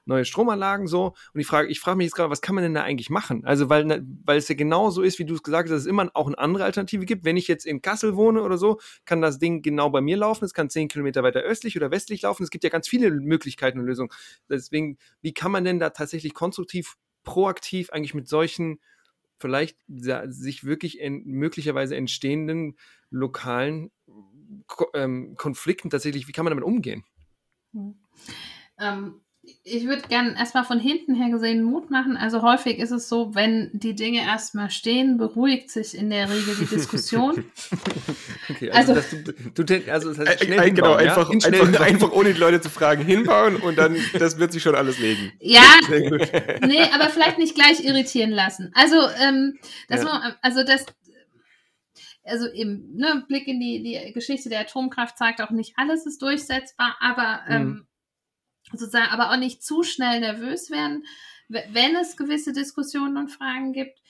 [0.08, 1.14] neue Stromanlagen so.
[1.32, 3.44] Und ich frage, ich frage mich jetzt gerade, was kann man denn da eigentlich machen?
[3.44, 5.82] Also, weil, ne- weil es ja genau so ist, wie du es gesagt hast, dass
[5.82, 7.24] es immer auch eine andere Alternative gibt.
[7.24, 10.44] Wenn ich jetzt in Kassel wohne oder so, kann das Ding genau bei mir laufen.
[10.44, 12.42] Es kann zehn Kilometer weiter östlich oder westlich laufen.
[12.42, 14.10] Es gibt ja ganz viele Möglichkeiten und Lösungen.
[14.48, 18.80] Deswegen, wie kann man denn da tatsächlich konstruktiv, proaktiv eigentlich mit solchen
[19.40, 22.76] vielleicht sich wirklich en möglicherweise entstehenden
[23.10, 23.92] lokalen
[24.94, 27.04] ähm, Konflikten tatsächlich, wie kann man damit umgehen?
[28.78, 29.20] Ähm,
[29.64, 32.16] ich würde gerne erstmal von hinten her gesehen Mut machen.
[32.16, 36.56] Also häufig ist es so, wenn die Dinge erstmal stehen, beruhigt sich in der Regel
[36.60, 37.44] die Diskussion.
[38.50, 41.14] Okay, also, Also- dass du, du also das heißt schnell äh, genau, hinbauen, ja?
[41.16, 44.52] einfach, In schnell einfach, einfach ohne die Leute zu fragen hinbauen und dann, das wird
[44.52, 45.32] sich schon alles legen.
[45.40, 45.60] ja,
[46.66, 48.70] nee, aber vielleicht nicht gleich irritieren lassen.
[48.74, 49.58] Also, ähm,
[49.88, 50.06] das Ja.
[50.08, 50.86] man, also das,
[52.24, 56.22] also im ne, Blick in die, die Geschichte der Atomkraft zeigt auch nicht alles ist
[56.22, 57.54] durchsetzbar, aber Mhm.
[57.54, 57.86] ähm,
[58.72, 61.04] sozusagen, aber auch nicht zu schnell nervös werden,
[61.48, 64.00] wenn es gewisse Diskussionen und Fragen gibt.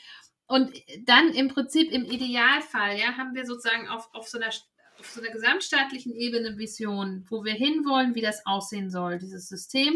[0.46, 0.72] Und
[1.04, 4.50] dann im Prinzip im Idealfall, ja, haben wir sozusagen auf, auf so einer
[4.98, 9.94] auf so einer gesamtstaatlichen Ebene Vision, wo wir hinwollen, wie das aussehen soll, dieses System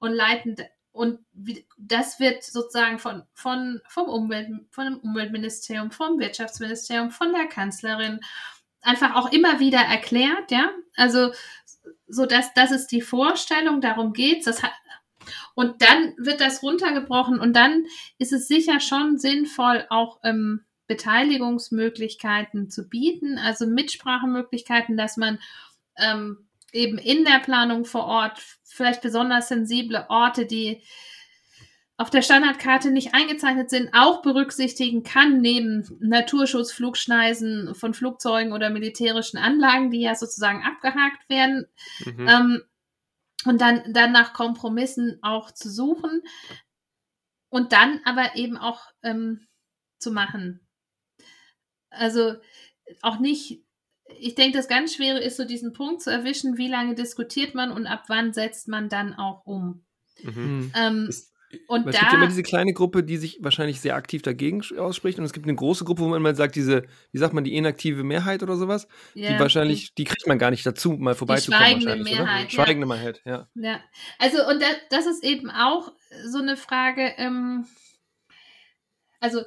[0.00, 0.56] und leiten
[0.92, 7.32] und wie, das wird sozusagen von, von, vom Umwelt, von dem Umweltministerium, vom Wirtschaftsministerium, von
[7.32, 8.20] der Kanzlerin
[8.82, 10.70] einfach auch immer wieder erklärt, ja.
[10.96, 11.32] Also,
[12.10, 14.46] so dass das ist die Vorstellung, darum geht's.
[14.46, 14.62] Das
[15.54, 17.84] und dann wird das runtergebrochen und dann
[18.18, 25.38] ist es sicher schon sinnvoll, auch ähm, Beteiligungsmöglichkeiten zu bieten, also Mitsprachemöglichkeiten, dass man
[25.96, 30.82] ähm, eben in der Planung vor Ort vielleicht besonders sensible Orte, die
[32.00, 38.70] auf der Standardkarte nicht eingezeichnet sind, auch berücksichtigen kann, neben Naturschutz, Flugschneisen von Flugzeugen oder
[38.70, 41.66] militärischen Anlagen, die ja sozusagen abgehakt werden.
[42.06, 42.26] Mhm.
[42.26, 42.62] Ähm,
[43.44, 46.22] und dann, dann nach Kompromissen auch zu suchen
[47.50, 49.46] und dann aber eben auch ähm,
[49.98, 50.66] zu machen.
[51.90, 52.36] Also
[53.02, 53.62] auch nicht,
[54.18, 57.70] ich denke, das ganz Schwere ist so diesen Punkt zu erwischen, wie lange diskutiert man
[57.70, 59.84] und ab wann setzt man dann auch um.
[60.22, 60.72] Mhm.
[60.74, 61.29] Ähm, ist,
[61.66, 65.18] und es da, gibt immer diese kleine Gruppe, die sich wahrscheinlich sehr aktiv dagegen ausspricht.
[65.18, 67.56] Und es gibt eine große Gruppe, wo man mal sagt, diese, wie sagt man, die
[67.56, 71.14] inaktive Mehrheit oder sowas, ja, die wahrscheinlich, die, die, kriegt man gar nicht dazu, mal
[71.14, 71.78] vorbeizukommen.
[71.78, 72.44] Die schweigende Mehrheit.
[72.44, 72.50] Oder?
[72.50, 72.94] Schweigende ja.
[72.94, 73.48] Mehrheit, ja.
[73.54, 73.80] ja.
[74.18, 75.92] Also, und das, das ist eben auch
[76.24, 77.66] so eine Frage, ähm,
[79.18, 79.42] also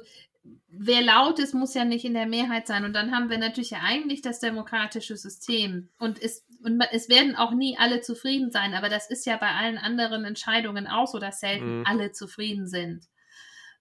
[0.68, 2.84] wer laut ist, muss ja nicht in der Mehrheit sein.
[2.84, 5.88] Und dann haben wir natürlich ja eigentlich das demokratische System.
[5.98, 8.74] Und es, und es werden auch nie alle zufrieden sein.
[8.74, 11.86] Aber das ist ja bei allen anderen Entscheidungen auch so, dass selten mhm.
[11.86, 13.06] alle zufrieden sind.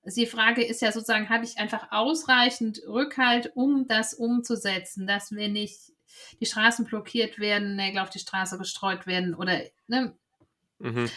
[0.06, 5.32] Also die Frage ist ja sozusagen, habe ich einfach ausreichend Rückhalt, um das umzusetzen, dass
[5.32, 5.94] wir nicht
[6.40, 10.16] die Straßen blockiert werden, Nägel auf die Straße gestreut werden oder, ne?
[10.80, 11.10] Mhm.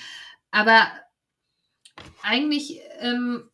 [0.50, 0.88] Aber
[2.22, 3.50] eigentlich ähm,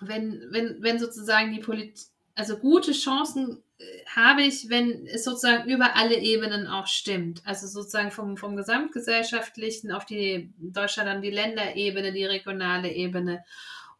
[0.00, 3.84] wenn, wenn, wenn sozusagen die Politik, also gute Chancen äh,
[4.14, 7.42] habe ich, wenn es sozusagen über alle Ebenen auch stimmt.
[7.44, 13.44] Also sozusagen vom, vom gesamtgesellschaftlichen auf die Deutschland dann die Länderebene, die regionale Ebene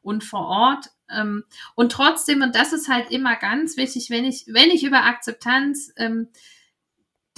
[0.02, 0.86] und vor Ort.
[1.10, 1.44] Ähm,
[1.74, 5.92] und trotzdem, und das ist halt immer ganz wichtig, wenn ich, wenn ich über Akzeptanz
[5.96, 6.28] ähm,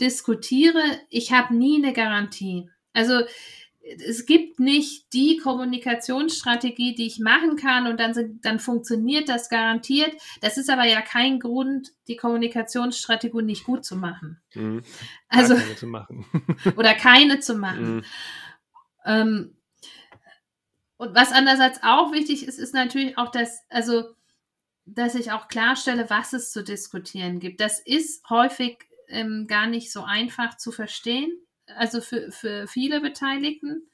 [0.00, 2.68] diskutiere, ich habe nie eine Garantie.
[2.92, 3.22] Also
[3.82, 10.14] es gibt nicht die Kommunikationsstrategie, die ich machen kann und dann, dann funktioniert das garantiert.
[10.40, 14.40] Das ist aber ja kein Grund, die Kommunikationsstrategie nicht gut zu machen.
[14.54, 14.82] Mhm.
[15.28, 16.26] Also, keine zu machen.
[16.76, 17.96] oder keine zu machen.
[17.96, 18.04] Mhm.
[19.04, 19.56] Ähm,
[20.96, 24.14] und was andererseits auch wichtig ist, ist natürlich auch, dass, also,
[24.84, 27.60] dass ich auch klarstelle, was es zu diskutieren gibt.
[27.60, 28.78] Das ist häufig
[29.08, 31.32] ähm, gar nicht so einfach zu verstehen
[31.76, 33.88] also für, für viele Beteiligten.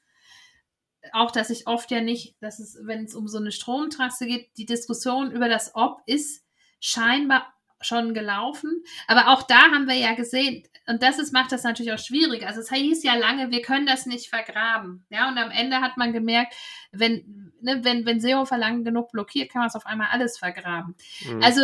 [1.13, 4.49] Auch, dass ich oft ja nicht, dass es, wenn es um so eine Stromtrasse geht,
[4.57, 6.45] die Diskussion über das Ob ist
[6.81, 8.83] scheinbar schon gelaufen.
[9.07, 12.47] Aber auch da haben wir ja gesehen, und das ist, macht das natürlich auch schwierig.
[12.47, 15.05] Also es hieß ja lange, wir können das nicht vergraben.
[15.09, 16.55] Ja, und am Ende hat man gemerkt,
[16.91, 20.95] wenn, ne, wenn, wenn Seehofer lang genug blockiert, kann man es auf einmal alles vergraben.
[21.25, 21.43] Mhm.
[21.43, 21.61] Also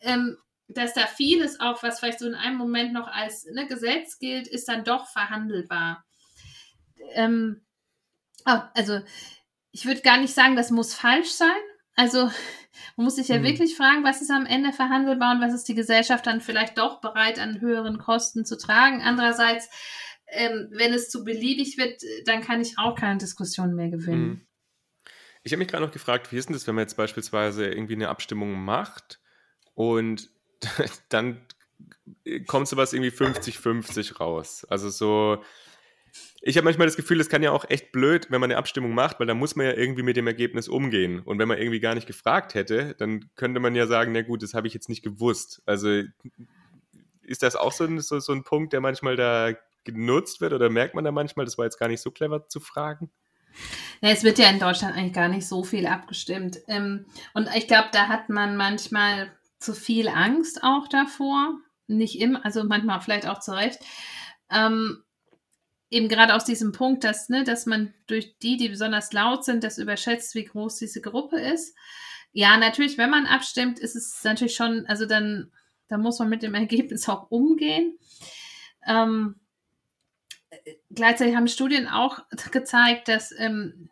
[0.00, 0.36] ähm,
[0.68, 4.46] dass da vieles auch, was vielleicht so in einem Moment noch als ne, Gesetz gilt,
[4.46, 6.04] ist dann doch verhandelbar.
[7.12, 7.64] Ähm,
[8.44, 9.00] oh, also
[9.72, 11.60] ich würde gar nicht sagen, das muss falsch sein.
[11.96, 12.24] Also
[12.96, 13.44] man muss sich ja mhm.
[13.44, 17.00] wirklich fragen, was ist am Ende verhandelbar und was ist die Gesellschaft dann vielleicht doch
[17.00, 19.00] bereit an höheren Kosten zu tragen.
[19.00, 19.70] Andererseits,
[20.26, 24.28] ähm, wenn es zu beliebig wird, dann kann ich auch keine Diskussion mehr gewinnen.
[24.28, 24.44] Mhm.
[25.44, 27.94] Ich habe mich gerade noch gefragt, wie ist denn das, wenn man jetzt beispielsweise irgendwie
[27.94, 29.18] eine Abstimmung macht
[29.72, 30.28] und
[31.08, 31.40] dann
[32.46, 34.66] kommt sowas irgendwie 50-50 raus.
[34.68, 35.42] Also so,
[36.40, 38.94] ich habe manchmal das Gefühl, es kann ja auch echt blöd, wenn man eine Abstimmung
[38.94, 41.20] macht, weil dann muss man ja irgendwie mit dem Ergebnis umgehen.
[41.20, 44.42] Und wenn man irgendwie gar nicht gefragt hätte, dann könnte man ja sagen, na gut,
[44.42, 45.62] das habe ich jetzt nicht gewusst.
[45.66, 46.02] Also
[47.22, 49.52] ist das auch so ein, so, so ein Punkt, der manchmal da
[49.84, 52.60] genutzt wird oder merkt man da manchmal, das war jetzt gar nicht so clever zu
[52.60, 53.10] fragen?
[54.00, 56.58] Ja, es wird ja in Deutschland eigentlich gar nicht so viel abgestimmt.
[56.68, 61.58] Ähm, und ich glaube, da hat man manchmal zu viel Angst auch davor.
[61.86, 63.80] Nicht immer, also manchmal vielleicht auch zu Recht.
[64.50, 65.02] Ähm,
[65.90, 69.64] eben gerade aus diesem Punkt, dass, ne, dass man durch die, die besonders laut sind,
[69.64, 71.74] das überschätzt, wie groß diese Gruppe ist.
[72.32, 75.50] Ja, natürlich, wenn man abstimmt, ist es natürlich schon, also dann,
[75.88, 77.98] dann muss man mit dem Ergebnis auch umgehen.
[78.86, 79.40] Ähm,
[80.90, 82.20] gleichzeitig haben Studien auch
[82.52, 83.90] gezeigt, dass ähm,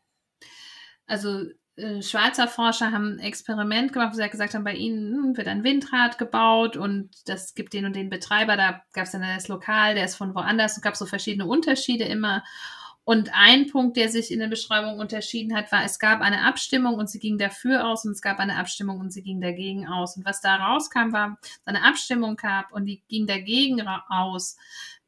[1.06, 1.54] also äh,
[2.01, 5.62] Schweizer Forscher haben ein Experiment gemacht, wo sie gesagt haben, bei ihnen hm, wird ein
[5.62, 8.57] Windrad gebaut und das gibt den und den Betreiber.
[8.57, 10.77] Da gab es dann das Lokal, der ist von woanders.
[10.77, 12.43] Es gab so verschiedene Unterschiede immer.
[13.05, 16.95] Und ein Punkt, der sich in der Beschreibung unterschieden hat, war, es gab eine Abstimmung
[16.95, 20.16] und sie ging dafür aus und es gab eine Abstimmung und sie ging dagegen aus.
[20.16, 24.57] Und was da rauskam, war, dass eine Abstimmung gab und die ging dagegen aus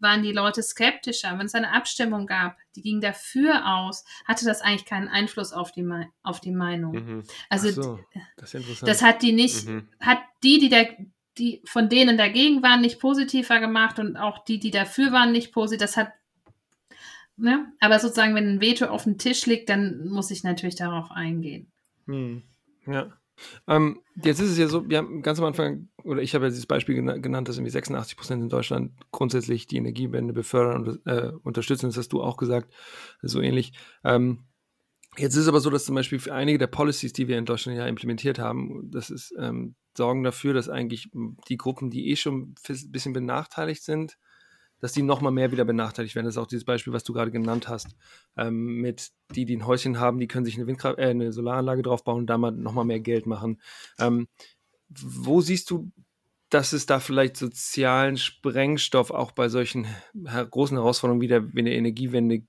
[0.00, 1.38] waren die Leute skeptischer.
[1.38, 5.72] Wenn es eine Abstimmung gab, die ging dafür aus, hatte das eigentlich keinen Einfluss auf
[5.72, 5.86] die,
[6.22, 6.92] auf die Meinung.
[6.92, 7.22] Mhm.
[7.48, 8.00] Also so,
[8.36, 9.88] das, das, hat die nicht, mhm.
[10.00, 10.84] hat die, die da,
[11.38, 15.52] die von denen dagegen waren, nicht positiver gemacht und auch die, die dafür waren, nicht
[15.52, 15.80] positiv.
[15.80, 16.12] Das hat,
[17.36, 17.72] ne?
[17.80, 21.70] Aber sozusagen, wenn ein Veto auf dem Tisch liegt, dann muss ich natürlich darauf eingehen.
[22.06, 22.42] Mhm.
[22.86, 23.12] Ja.
[23.66, 26.50] Ähm, jetzt ist es ja so, wir haben ganz am Anfang, oder ich habe ja
[26.50, 31.32] dieses Beispiel genannt, dass irgendwie 86 Prozent in Deutschland grundsätzlich die Energiewende befördern und äh,
[31.42, 31.86] unterstützen.
[31.86, 32.72] Das hast du auch gesagt,
[33.22, 33.72] so ähnlich.
[34.04, 34.44] Ähm,
[35.16, 37.46] jetzt ist es aber so, dass zum Beispiel für einige der Policies, die wir in
[37.46, 41.10] Deutschland ja implementiert haben, das ist, ähm, sorgen dafür, dass eigentlich
[41.48, 44.16] die Gruppen, die eh schon ein bisschen benachteiligt sind,
[44.80, 46.26] dass die nochmal mehr wieder benachteiligt werden.
[46.26, 47.96] Das ist auch dieses Beispiel, was du gerade genannt hast,
[48.36, 51.82] ähm, mit die, die ein Häuschen haben, die können sich eine, Windkraft, äh, eine Solaranlage
[51.82, 53.60] draufbauen und da mal nochmal mehr Geld machen.
[53.98, 54.28] Ähm,
[54.88, 55.90] wo siehst du,
[56.50, 61.74] dass es da vielleicht sozialen Sprengstoff auch bei solchen großen Herausforderungen wie der, wie der
[61.74, 62.42] Energiewende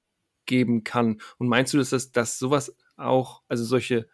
[0.46, 1.20] geben kann.
[1.38, 4.08] Und meinst du, dass, das, dass sowas auch, also solche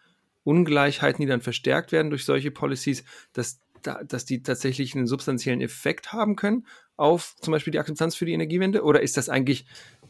[0.44, 3.04] Ungleichheiten, die dann verstärkt werden durch solche Policies,
[3.34, 3.60] dass,
[4.08, 6.66] dass die tatsächlich einen substanziellen Effekt haben können
[6.98, 8.84] auf zum Beispiel die Akzeptanz für die Energiewende?
[8.84, 9.66] Oder ist das eigentlich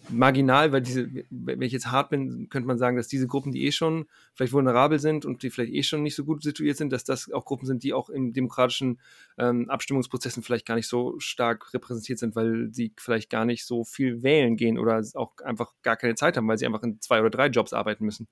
[0.09, 3.65] marginal, weil diese, wenn ich jetzt hart bin, könnte man sagen, dass diese Gruppen, die
[3.65, 6.91] eh schon vielleicht vulnerabel sind und die vielleicht eh schon nicht so gut situiert sind,
[6.91, 8.99] dass das auch Gruppen sind, die auch in demokratischen
[9.37, 13.83] ähm, Abstimmungsprozessen vielleicht gar nicht so stark repräsentiert sind, weil sie vielleicht gar nicht so
[13.83, 17.19] viel wählen gehen oder auch einfach gar keine Zeit haben, weil sie einfach in zwei
[17.19, 18.27] oder drei Jobs arbeiten müssen.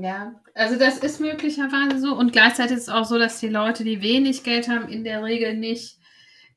[0.00, 2.14] Ja, also das ist möglicherweise so.
[2.16, 5.22] Und gleichzeitig ist es auch so, dass die Leute, die wenig Geld haben, in der
[5.22, 5.98] Regel nicht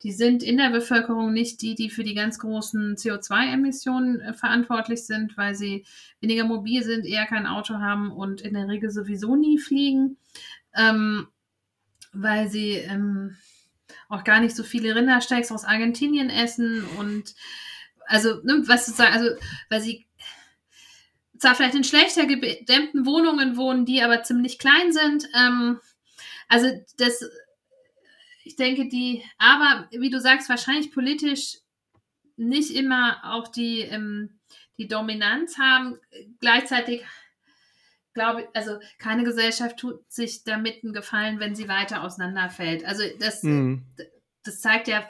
[0.06, 5.06] die sind in der Bevölkerung nicht die, die für die ganz großen CO2-Emissionen äh, verantwortlich
[5.06, 5.84] sind, weil sie
[6.20, 10.18] weniger mobil sind, eher kein Auto haben und in der Regel sowieso nie fliegen,
[10.76, 11.28] ähm,
[12.14, 13.36] weil sie ähm,
[14.08, 17.34] auch gar nicht so viele Rindersteaks aus Argentinien essen und
[18.08, 19.32] also, ne, was sozusagen, also,
[19.70, 20.05] weil sie
[21.46, 25.28] zwar vielleicht in schlechter gedämmten Wohnungen wohnen, die aber ziemlich klein sind.
[25.36, 25.80] Ähm,
[26.48, 27.24] also das
[28.44, 31.60] ich denke, die, aber wie du sagst, wahrscheinlich politisch
[32.36, 34.40] nicht immer auch die, ähm,
[34.80, 36.00] die Dominanz haben.
[36.40, 37.04] Gleichzeitig
[38.14, 42.86] glaube ich, also keine Gesellschaft tut sich damit einen Gefallen, wenn sie weiter auseinanderfällt.
[42.86, 43.86] Also das, mhm.
[44.44, 45.08] das zeigt ja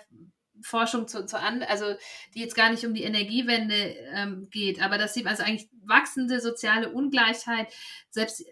[0.66, 1.96] Forschung zu, zu an, also
[2.34, 5.70] die jetzt gar nicht um die Energiewende ähm, geht, aber das sieht man also eigentlich
[5.84, 7.68] wachsende soziale Ungleichheit,
[8.10, 8.44] selbst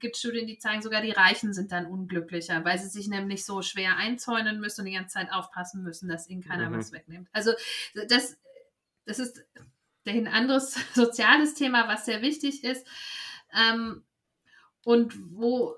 [0.00, 3.62] gibt Studien, die zeigen, sogar die Reichen sind dann unglücklicher, weil sie sich nämlich so
[3.62, 6.78] schwer einzäunen müssen und die ganze Zeit aufpassen müssen, dass ihnen keiner mhm.
[6.78, 7.28] was wegnimmt.
[7.32, 7.52] Also
[8.08, 8.36] das,
[9.06, 9.44] das ist
[10.04, 12.86] ein anderes soziales Thema, was sehr wichtig ist.
[13.54, 14.02] Ähm,
[14.84, 15.76] und wo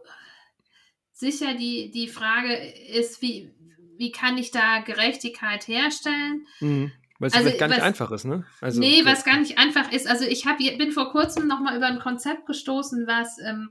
[1.12, 3.54] sicher die, die Frage ist, wie,
[3.96, 6.46] wie kann ich da Gerechtigkeit herstellen?
[6.60, 6.92] Mhm.
[7.18, 8.44] Weil es also, gar nicht was, einfach ist, ne?
[8.60, 10.08] Also, nee, was gar nicht einfach ist.
[10.08, 13.70] Also ich hab, bin vor kurzem nochmal über ein Konzept gestoßen, was ähm,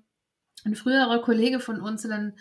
[0.65, 2.33] ein früherer Kollege von uns in den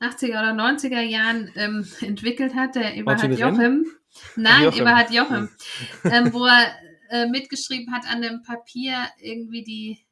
[0.00, 3.86] 80er oder 90er Jahren ähm, entwickelt hat, der Eberhard Jochem.
[4.34, 4.80] Nein, Jochem.
[4.80, 5.50] Eberhard Jochem.
[6.04, 6.74] ähm, wo er
[7.10, 10.06] äh, mitgeschrieben hat an dem Papier irgendwie die,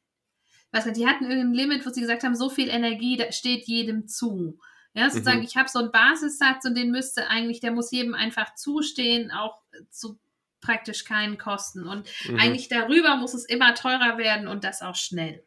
[0.71, 4.59] was die hatten irgendein Limit, wo sie gesagt haben, so viel Energie steht jedem zu.
[4.95, 5.45] Ja, sozusagen, mhm.
[5.45, 9.61] ich habe so einen Basissatz und den müsste eigentlich, der muss jedem einfach zustehen, auch
[9.91, 10.17] zu
[10.61, 11.85] praktisch keinen Kosten.
[11.85, 12.39] Und mhm.
[12.39, 15.43] eigentlich darüber muss es immer teurer werden und das auch schnell.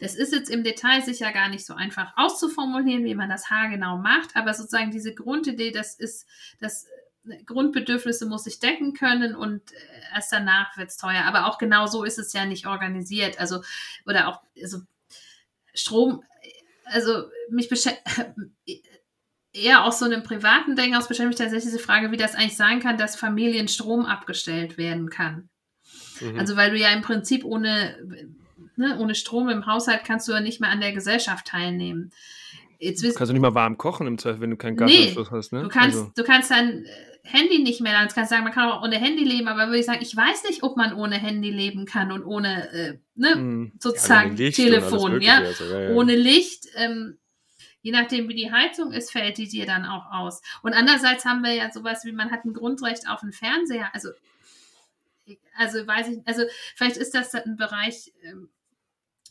[0.00, 3.98] Das ist jetzt im Detail sicher gar nicht so einfach auszuformulieren, wie man das haargenau
[3.98, 6.28] macht, aber sozusagen diese Grundidee, das ist,
[6.60, 6.86] das
[7.28, 9.76] äh, Grundbedürfnisse muss ich decken können und äh,
[10.14, 11.24] erst danach wird es teuer.
[11.24, 13.40] Aber auch genau so ist es ja nicht organisiert.
[13.40, 13.62] Also,
[14.06, 14.78] oder auch, also
[15.72, 16.22] Strom,
[16.84, 18.02] also mich beschäftigt,
[19.52, 22.56] eher aus so einem privaten Denken aus beschäftigt mich tatsächlich diese Frage, wie das eigentlich
[22.56, 25.48] sein kann, dass Familien Strom abgestellt werden kann.
[26.20, 26.38] Mhm.
[26.38, 27.96] Also, weil du ja im Prinzip ohne
[28.76, 32.10] ne, ohne Strom im Haushalt kannst du ja nicht mehr an der Gesellschaft teilnehmen.
[32.78, 35.52] Jetzt kannst du nicht mal warm kochen im Zweifel, wenn du keinen Gasanschluss nee, hast.
[35.52, 35.62] Ne?
[35.62, 36.12] Du, kannst, also.
[36.14, 36.82] du kannst äh,
[37.24, 39.78] Handy nicht mehr, dann kannst du sagen, man kann auch ohne Handy leben, aber würde
[39.78, 43.34] ich sagen, ich weiß nicht, ob man ohne Handy leben kann und ohne, äh, ne,
[43.34, 43.72] hm.
[43.78, 45.38] sozusagen ja, Telefon, ja?
[45.38, 45.90] Also, ja, ja?
[45.90, 46.66] ohne Licht.
[46.76, 47.18] Ähm,
[47.80, 50.42] je nachdem, wie die Heizung ist, fällt die dir dann auch aus.
[50.62, 53.94] Und andererseits haben wir ja sowas wie, man hat ein Grundrecht auf einen Fernseher.
[53.94, 54.10] Also,
[55.56, 56.42] also weiß ich, also
[56.76, 58.50] vielleicht ist das ein Bereich, ähm,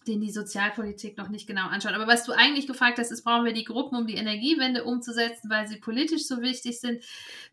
[0.08, 1.93] den die Sozialpolitik noch nicht genau anschaut.
[1.93, 5.49] Aber was du eigentlich gefragt hast, ist, brauchen wir die Gruppen, um die Energiewende umzusetzen,
[5.49, 7.04] weil sie politisch so wichtig sind?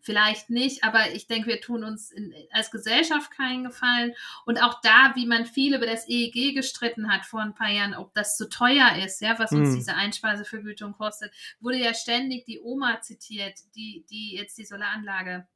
[0.00, 4.14] Vielleicht nicht, aber ich denke, wir tun uns in, als Gesellschaft keinen Gefallen.
[4.46, 7.94] Und auch da, wie man viel über das EEG gestritten hat vor ein paar Jahren,
[7.94, 9.76] ob das zu teuer ist, ja, was uns hm.
[9.76, 15.46] diese Einspeisevergütung kostet, wurde ja ständig die Oma zitiert, die, die jetzt die Solaranlage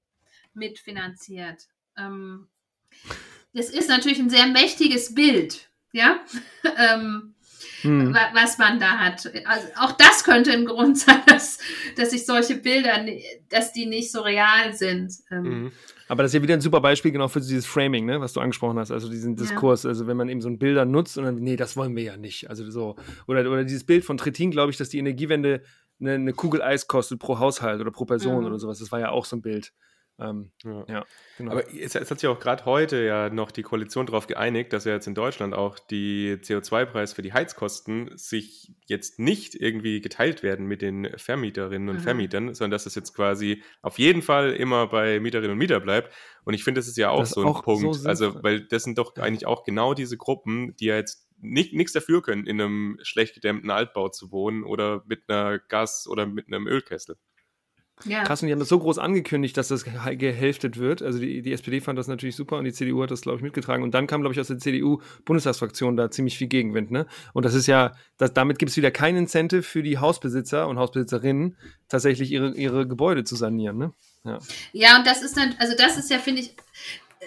[0.55, 1.69] mitfinanziert.
[1.97, 2.49] Ähm,
[3.53, 6.21] das ist natürlich ein sehr mächtiges Bild ja,
[6.77, 7.35] ähm,
[7.81, 8.15] hm.
[8.35, 9.31] was man da hat.
[9.47, 11.59] Also auch das könnte ein Grund sein, dass,
[11.97, 13.05] dass sich solche Bilder,
[13.49, 15.13] dass die nicht so real sind.
[15.31, 15.43] Ähm.
[15.43, 15.73] Mhm.
[16.07, 18.41] Aber das ist ja wieder ein super Beispiel genau für dieses Framing, ne, was du
[18.41, 19.85] angesprochen hast, also diesen Diskurs.
[19.85, 19.89] Ja.
[19.89, 22.17] Also wenn man eben so ein Bilder nutzt und dann, nee, das wollen wir ja
[22.19, 22.51] nicht.
[22.51, 25.63] Also so, oder, oder dieses Bild von Trittin, glaube ich, dass die Energiewende
[26.01, 28.47] eine, eine, Kugel Eis kostet pro Haushalt oder pro Person mhm.
[28.47, 28.81] oder sowas.
[28.81, 29.73] Das war ja auch so ein Bild.
[30.19, 30.85] Ähm, ja.
[30.89, 31.05] ja.
[31.39, 31.53] genau.
[31.53, 34.85] Aber es, es, hat sich auch gerade heute ja noch die Koalition darauf geeinigt, dass
[34.85, 40.45] ja jetzt in Deutschland auch die CO2-Preis für die Heizkosten sich jetzt nicht irgendwie geteilt
[40.45, 42.03] werden mit den Vermieterinnen und mhm.
[42.03, 46.15] Vermietern, sondern dass es jetzt quasi auf jeden Fall immer bei Mieterinnen und Mieter bleibt.
[46.45, 47.97] Und ich finde, das ist ja auch das so ein auch Punkt.
[47.97, 51.93] So also, weil das sind doch eigentlich auch genau diese Gruppen, die ja jetzt nichts
[51.93, 56.47] dafür können, in einem schlecht gedämmten Altbau zu wohnen oder mit einer Gas- oder mit
[56.47, 57.17] einem Ölkessel.
[58.05, 58.25] Ja.
[58.25, 61.01] Krass, und die haben das so groß angekündigt, dass das gehälftet wird.
[61.01, 63.43] Also die, die SPD fand das natürlich super und die CDU hat das, glaube ich,
[63.43, 63.83] mitgetragen.
[63.83, 66.91] Und dann kam, glaube ich, aus der CDU-Bundestagsfraktion da ziemlich viel Gegenwind.
[66.91, 67.07] Ne?
[67.33, 70.77] Und das ist ja, das, damit gibt es wieder kein Incentive für die Hausbesitzer und
[70.79, 71.57] Hausbesitzerinnen,
[71.89, 73.79] tatsächlich ihre, ihre Gebäude zu sanieren.
[73.79, 73.93] Ne?
[74.25, 74.39] Ja.
[74.73, 76.57] ja, und das ist dann, also das ist ja, finde ich,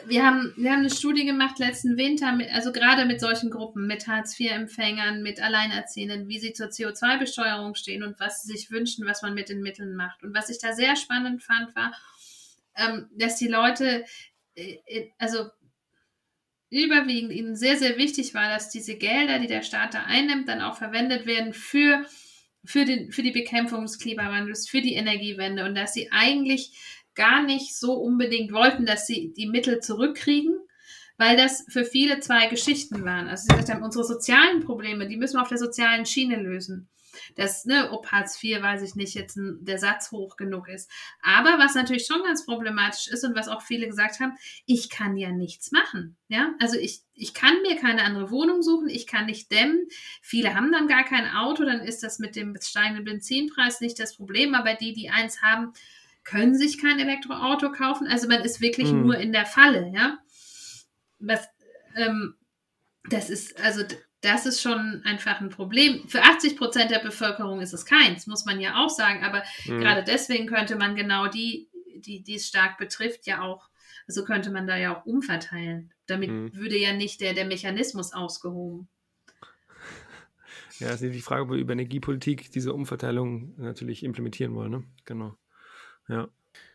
[0.05, 3.87] wir haben, wir haben eine Studie gemacht letzten Winter, mit, also gerade mit solchen Gruppen,
[3.87, 9.21] mit Hartz-IV-Empfängern, mit Alleinerziehenden, wie sie zur CO2-Besteuerung stehen und was sie sich wünschen, was
[9.21, 10.23] man mit den Mitteln macht.
[10.23, 11.93] Und was ich da sehr spannend fand, war,
[12.75, 14.05] ähm, dass die Leute,
[14.55, 15.49] äh, äh, also
[16.69, 20.61] überwiegend ihnen sehr, sehr wichtig war, dass diese Gelder, die der Staat da einnimmt, dann
[20.61, 22.05] auch verwendet werden für,
[22.65, 26.71] für, den, für die Bekämpfung des Klimawandels, für die Energiewende und dass sie eigentlich
[27.17, 30.57] gar nicht so unbedingt wollten, dass sie die Mittel zurückkriegen,
[31.17, 33.27] weil das für viele zwei Geschichten waren.
[33.27, 36.87] Also sie gesagt haben, unsere sozialen Probleme, die müssen wir auf der sozialen Schiene lösen.
[37.35, 40.89] Das, ne, ob Hartz IV, weiß ich nicht, jetzt ein, der Satz hoch genug ist.
[41.21, 45.17] Aber was natürlich schon ganz problematisch ist und was auch viele gesagt haben, ich kann
[45.17, 46.15] ja nichts machen.
[46.27, 49.87] Ja, also ich, ich kann mir keine andere Wohnung suchen, ich kann nicht dämmen.
[50.21, 54.15] Viele haben dann gar kein Auto, dann ist das mit dem steigenden Benzinpreis nicht das
[54.15, 54.53] Problem.
[54.53, 55.73] Aber die, die eins haben,
[56.27, 58.05] können sich kein Elektroauto kaufen.
[58.05, 59.03] Also man ist wirklich mhm.
[59.03, 60.17] nur in der Falle, ja.
[61.19, 61.47] Was,
[61.95, 62.35] ähm,
[63.09, 63.83] das ist, also
[64.19, 66.05] das ist schon einfach ein Problem.
[66.09, 69.23] Für 80 Prozent der Bevölkerung ist es keins, muss man ja auch sagen.
[69.23, 69.79] Aber mhm.
[69.79, 73.69] gerade deswegen könnte man genau die, die, die es stark betrifft, ja auch,
[74.05, 75.93] also könnte man da ja auch umverteilen.
[76.07, 76.53] Damit mhm.
[76.53, 78.89] würde ja nicht der, der Mechanismus ausgehoben.
[80.79, 84.71] Ja, es ist die Frage, ob wir über Energiepolitik diese Umverteilung natürlich implementieren wollen.
[84.71, 84.83] Ne?
[85.05, 85.37] Genau.
[86.07, 86.27] Ja.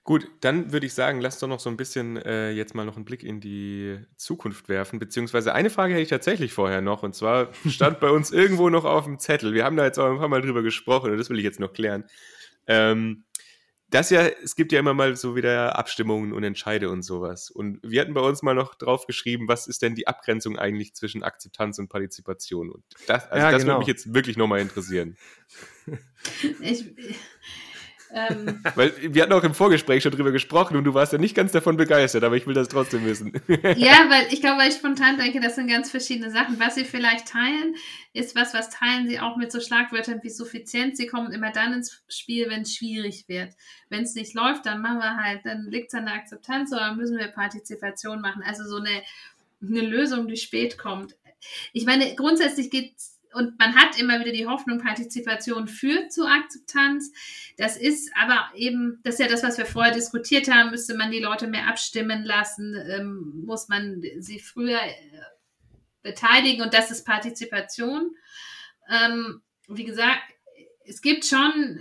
[0.05, 2.97] Gut, dann würde ich sagen, lass doch noch so ein bisschen äh, jetzt mal noch
[2.97, 4.99] einen Blick in die Zukunft werfen.
[4.99, 7.05] Beziehungsweise eine Frage hätte ich tatsächlich vorher noch.
[7.05, 9.55] Und zwar stand bei uns irgendwo noch auf dem Zettel.
[9.55, 11.61] Wir haben da jetzt auch ein paar Mal drüber gesprochen und das will ich jetzt
[11.61, 12.05] noch klären.
[12.67, 13.25] Ähm,
[13.91, 17.51] das ja, es gibt ja immer mal so wieder Abstimmungen und Entscheide und sowas.
[17.51, 20.95] Und wir hatten bei uns mal noch drauf geschrieben, was ist denn die Abgrenzung eigentlich
[20.95, 22.71] zwischen Akzeptanz und Partizipation?
[22.71, 23.75] Und das, also ja, das genau.
[23.75, 25.17] würde mich jetzt wirklich nochmal interessieren.
[26.61, 26.87] Ich,
[28.15, 31.35] ähm, Weil wir hatten auch im Vorgespräch schon drüber gesprochen und du warst ja nicht
[31.35, 33.33] ganz davon begeistert, aber ich will das trotzdem wissen.
[33.49, 36.61] ja, weil ich glaube, weil ich spontan denke, das sind ganz verschiedene Sachen.
[36.61, 37.75] Was sie vielleicht teilen,
[38.13, 40.99] ist was, was teilen sie auch mit so Schlagwörtern wie Suffizienz.
[40.99, 43.55] Sie kommen immer dann ins Spiel, wenn es schwierig wird.
[43.89, 46.95] Wenn es nicht läuft, dann machen wir halt, dann liegt es an der Akzeptanz oder
[46.95, 48.43] müssen wir Partizipation machen.
[48.45, 49.03] Also so eine,
[49.63, 51.17] eine Lösung, die spät kommt.
[51.73, 56.27] Ich meine, grundsätzlich geht es und man hat immer wieder die Hoffnung, Partizipation führt zu
[56.27, 57.13] Akzeptanz.
[57.57, 61.11] Das ist aber eben, das ist ja das, was wir vorher diskutiert haben, müsste man
[61.11, 64.95] die Leute mehr abstimmen lassen, ähm, muss man sie früher äh,
[66.03, 68.15] beteiligen und das ist Partizipation.
[68.91, 70.23] Ähm, wie gesagt,
[70.85, 71.81] es gibt schon,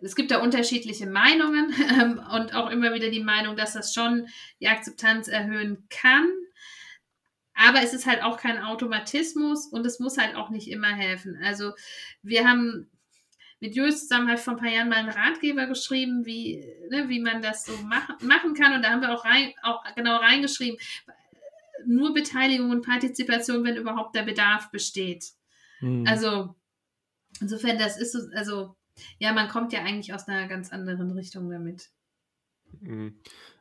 [0.00, 4.28] es gibt da unterschiedliche Meinungen ähm, und auch immer wieder die Meinung, dass das schon
[4.60, 6.26] die Akzeptanz erhöhen kann.
[7.60, 11.38] Aber es ist halt auch kein Automatismus und es muss halt auch nicht immer helfen.
[11.44, 11.72] Also
[12.22, 12.90] wir haben
[13.60, 17.20] mit Jules zusammen halt vor ein paar Jahren mal einen Ratgeber geschrieben, wie, ne, wie
[17.20, 18.72] man das so mach, machen kann.
[18.72, 20.80] Und da haben wir auch, rein, auch genau reingeschrieben,
[21.84, 25.26] nur Beteiligung und Partizipation, wenn überhaupt der Bedarf besteht.
[25.80, 26.06] Hm.
[26.06, 26.54] Also
[27.42, 28.74] insofern, das ist so, also
[29.18, 31.90] ja, man kommt ja eigentlich aus einer ganz anderen Richtung damit.
[32.80, 33.20] Mhm.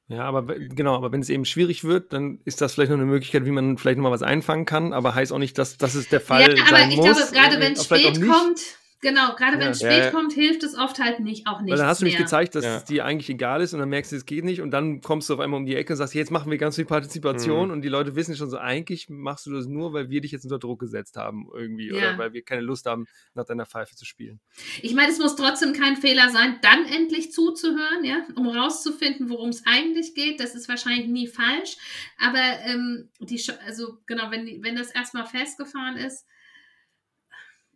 [0.10, 3.06] Ja, aber genau, aber wenn es eben schwierig wird, dann ist das vielleicht noch eine
[3.06, 6.12] Möglichkeit, wie man vielleicht nochmal was einfangen kann, aber heißt auch nicht, dass das ist
[6.12, 6.58] der Fall.
[6.58, 7.06] Ja, aber ich muss.
[7.06, 8.60] glaube, gerade wenn es spät kommt,
[9.02, 9.64] Genau, gerade ja.
[9.64, 10.12] wenn es spät ja.
[10.12, 11.72] kommt, hilft es oft halt nicht, auch nicht.
[11.72, 12.78] Weil dann hast du mich gezeigt, dass ja.
[12.78, 15.30] es dir eigentlich egal ist und dann merkst du, es geht nicht und dann kommst
[15.30, 17.74] du auf einmal um die Ecke und sagst, jetzt machen wir ganz viel Partizipation mhm.
[17.74, 20.44] und die Leute wissen schon so, eigentlich machst du das nur, weil wir dich jetzt
[20.44, 24.04] unter Druck gesetzt haben irgendwie oder weil wir keine Lust haben, nach deiner Pfeife zu
[24.04, 24.42] spielen.
[24.82, 29.50] Ich meine, es muss trotzdem kein Fehler sein, dann endlich zuzuhören, ja, um rauszufinden, worum
[29.50, 30.42] es eigentlich geht.
[30.42, 31.78] Das ist wahrscheinlich nie falsch,
[32.18, 36.26] aber ähm, die, also genau, wenn, wenn das erstmal festgefahren ist,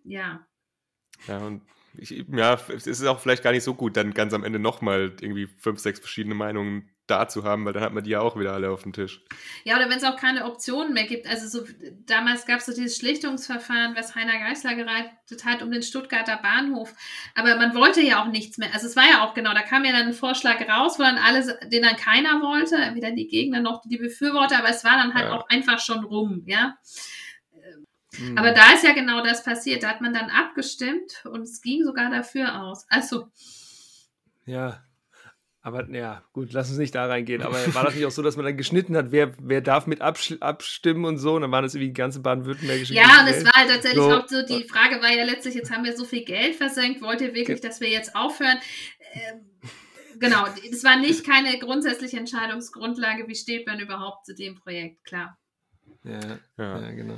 [0.03, 0.45] ja,
[1.27, 1.61] ja, und
[1.95, 5.13] ich, ja, es ist auch vielleicht gar nicht so gut, dann ganz am Ende nochmal
[5.21, 8.39] irgendwie fünf, sechs verschiedene Meinungen da zu haben, weil dann hat man die ja auch
[8.39, 9.21] wieder alle auf dem Tisch.
[9.65, 11.27] Ja, oder wenn es auch keine Optionen mehr gibt.
[11.27, 11.67] Also so,
[12.05, 16.93] damals gab es so dieses Schlichtungsverfahren, was Heiner Geißler gereitet hat um den Stuttgarter Bahnhof.
[17.35, 18.69] Aber man wollte ja auch nichts mehr.
[18.73, 21.17] Also es war ja auch genau, da kam ja dann ein Vorschlag raus, wo dann
[21.17, 25.13] alle, den dann keiner wollte, weder die Gegner noch die Befürworter, aber es war dann
[25.13, 25.33] halt ja.
[25.33, 26.77] auch einfach schon rum, ja.
[28.19, 28.37] Mhm.
[28.37, 29.83] Aber da ist ja genau das passiert.
[29.83, 32.85] Da hat man dann abgestimmt und es ging sogar dafür aus.
[32.89, 33.27] Also.
[34.45, 34.83] Ja,
[35.61, 37.41] aber ja, gut, lass uns nicht da reingehen.
[37.41, 40.01] Aber war das nicht auch so, dass man dann geschnitten hat, wer, wer darf mit
[40.01, 41.35] abstimmen und so?
[41.35, 44.11] Und dann waren das irgendwie die ganze baden-württembergische Ja, und es war halt tatsächlich so.
[44.11, 47.21] auch so, die Frage war ja letztlich, jetzt haben wir so viel Geld versenkt, wollt
[47.21, 48.57] ihr wirklich, dass wir jetzt aufhören?
[49.13, 49.33] äh,
[50.19, 55.37] genau, es war nicht keine grundsätzliche Entscheidungsgrundlage, wie steht man überhaupt zu dem Projekt, klar.
[56.03, 56.19] Ja,
[56.57, 56.81] ja.
[56.81, 57.17] ja genau.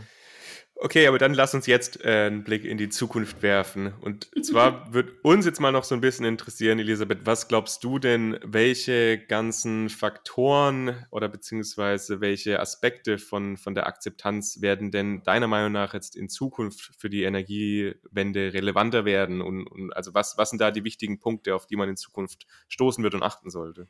[0.78, 3.94] Okay, aber dann lass uns jetzt äh, einen Blick in die Zukunft werfen.
[4.02, 7.98] Und zwar wird uns jetzt mal noch so ein bisschen interessieren, Elisabeth, was glaubst du
[7.98, 15.48] denn, welche ganzen Faktoren oder beziehungsweise welche Aspekte von, von der Akzeptanz werden denn deiner
[15.48, 19.42] Meinung nach jetzt in Zukunft für die Energiewende relevanter werden?
[19.42, 22.48] Und, und also was, was sind da die wichtigen Punkte, auf die man in Zukunft
[22.68, 23.88] stoßen wird und achten sollte?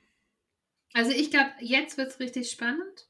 [0.94, 3.10] Also ich glaube, jetzt wird es richtig spannend.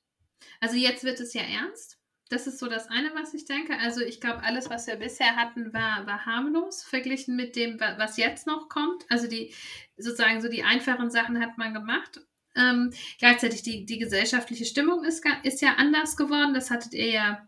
[0.61, 1.94] Also jetzt wird es ja ernst.
[2.29, 3.77] Das ist so das eine, was ich denke.
[3.77, 8.17] Also ich glaube, alles, was wir bisher hatten, war, war harmlos verglichen mit dem, was
[8.17, 9.05] jetzt noch kommt.
[9.09, 9.53] Also die
[9.97, 12.21] sozusagen so die einfachen Sachen hat man gemacht.
[12.55, 16.53] Ähm, gleichzeitig die, die gesellschaftliche Stimmung ist, ist ja anders geworden.
[16.53, 17.47] Das hattet ihr ja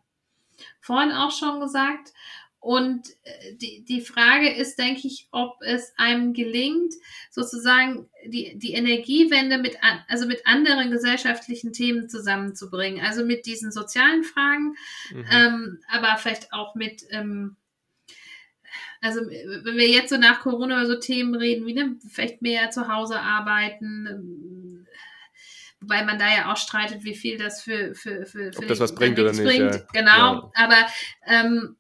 [0.80, 2.14] vorhin auch schon gesagt.
[2.60, 6.94] Und äh, die, die Frage ist, denke ich, ob es einem gelingt,
[7.30, 9.78] sozusagen die, die Energiewende mit,
[10.08, 13.06] also mit anderen gesellschaftlichen Themen zusammenzubringen.
[13.06, 14.76] Also mit diesen sozialen Fragen,
[15.12, 15.26] mhm.
[15.32, 17.56] ähm, aber vielleicht auch mit, ähm,
[19.02, 22.72] also wenn wir jetzt so nach Corona über so Themen reden, wie ne, vielleicht mehr
[22.72, 24.88] zu Hause arbeiten, ähm,
[25.80, 28.80] wobei man da ja auch streitet, wie viel das für, für, für, für Ob das
[28.80, 29.44] was bringt oder nicht.
[29.44, 29.76] Bringt.
[29.76, 29.88] Ja.
[29.94, 30.52] Genau, ja.
[30.56, 30.88] aber
[31.28, 31.77] ähm,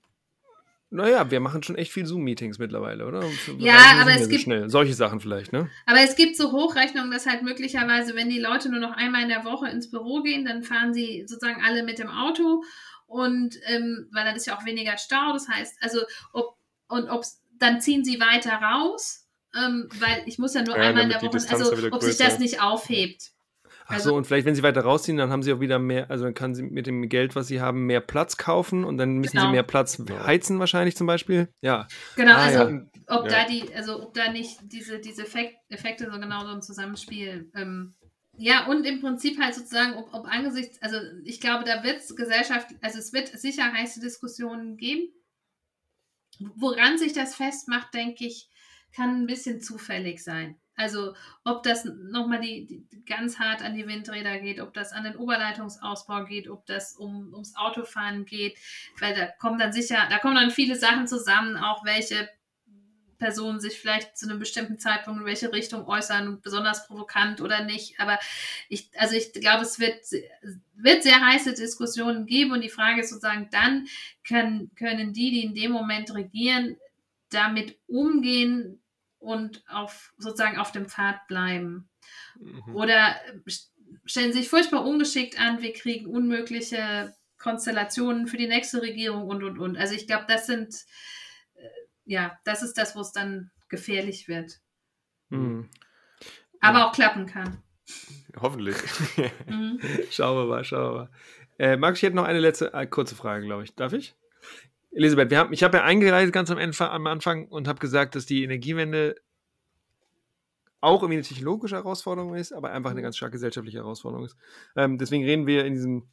[0.89, 3.21] naja, wir machen schon echt viel Zoom-Meetings mittlerweile, oder?
[3.57, 4.43] Ja, aber es so gibt.
[4.43, 4.69] Schnell.
[4.69, 5.69] Solche Sachen vielleicht, ne?
[5.85, 9.29] Aber es gibt so Hochrechnungen, dass halt möglicherweise, wenn die Leute nur noch einmal in
[9.29, 12.63] der Woche ins Büro gehen, dann fahren sie sozusagen alle mit dem Auto.
[13.05, 15.33] Und ähm, weil dann ist ja auch weniger Stau.
[15.33, 15.99] Das heißt, also,
[16.31, 16.57] ob,
[16.87, 17.25] und ob
[17.57, 19.27] dann ziehen sie weiter raus,
[19.57, 22.39] ähm, weil ich muss ja nur ja, einmal in der Woche, also ob sich das
[22.39, 23.31] nicht aufhebt.
[23.87, 26.11] Ach also, so, und vielleicht, wenn sie weiter rausziehen, dann haben sie auch wieder mehr,
[26.11, 29.17] also dann kann sie mit dem Geld, was sie haben, mehr Platz kaufen und dann
[29.17, 29.47] müssen genau.
[29.47, 31.47] sie mehr Platz heizen wahrscheinlich zum Beispiel.
[31.61, 31.87] Ja.
[32.17, 32.85] Genau, ah, also ja.
[33.07, 33.31] ob ja.
[33.31, 37.95] da die, also ob da nicht diese, diese Effekte so genau so ein Zusammenspiel ähm,
[38.39, 42.15] ja, und im Prinzip halt sozusagen, ob, ob angesichts, also ich glaube, da wird es
[42.15, 45.11] Gesellschaft, also es wird sicher heiße Diskussionen geben.
[46.55, 48.47] Woran sich das festmacht, denke ich,
[48.95, 50.59] kann ein bisschen zufällig sein.
[50.77, 55.03] Also ob das nochmal die, die, ganz hart an die Windräder geht, ob das an
[55.03, 58.57] den Oberleitungsausbau geht, ob das um, ums Autofahren geht,
[58.99, 62.29] weil da kommen dann sicher, da kommen dann viele Sachen zusammen, auch welche
[63.17, 67.99] Personen sich vielleicht zu einem bestimmten Zeitpunkt in welche Richtung äußern, besonders provokant oder nicht.
[67.99, 68.19] Aber
[68.69, 70.05] ich, also ich glaube, es wird,
[70.75, 73.87] wird sehr heiße Diskussionen geben und die Frage ist sozusagen, dann
[74.27, 76.77] können, können die, die in dem Moment regieren,
[77.29, 78.79] damit umgehen,
[79.19, 81.89] und auf sozusagen auf dem Pfad bleiben.
[82.39, 82.75] Mhm.
[82.75, 83.15] Oder
[84.05, 89.59] stellen sich furchtbar ungeschickt an, wir kriegen unmögliche Konstellationen für die nächste Regierung und und
[89.59, 89.77] und.
[89.77, 90.73] Also ich glaube, das sind
[91.55, 91.67] äh,
[92.05, 94.59] ja, das ist das, wo es dann gefährlich wird.
[95.29, 95.69] Mhm.
[96.59, 96.87] Aber ja.
[96.87, 97.61] auch klappen kann.
[98.39, 98.77] Hoffentlich.
[99.47, 99.79] mhm.
[100.11, 101.09] Schauen wir mal, schauen wir mal.
[101.59, 103.75] Äh, Max, ich hätte noch eine letzte äh, kurze Frage, glaube ich.
[103.75, 104.15] Darf ich?
[104.91, 108.15] Elisabeth, wir haben, ich habe ja eingeleitet ganz am, Ende, am Anfang und habe gesagt,
[108.15, 109.15] dass die Energiewende
[110.79, 113.03] auch irgendwie eine technologische Herausforderung ist, aber einfach eine mhm.
[113.03, 114.37] ganz stark gesellschaftliche Herausforderung ist.
[114.75, 116.07] Ähm, deswegen reden wir in, diesem,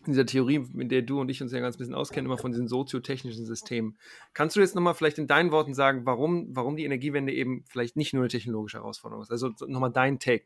[0.00, 2.38] in dieser Theorie, mit der du und ich uns ja ganz ein bisschen auskennen, immer
[2.38, 3.96] von diesen soziotechnischen Systemen.
[4.34, 7.96] Kannst du jetzt nochmal vielleicht in deinen Worten sagen, warum, warum die Energiewende eben vielleicht
[7.96, 9.30] nicht nur eine technologische Herausforderung ist?
[9.30, 10.44] Also nochmal dein Take.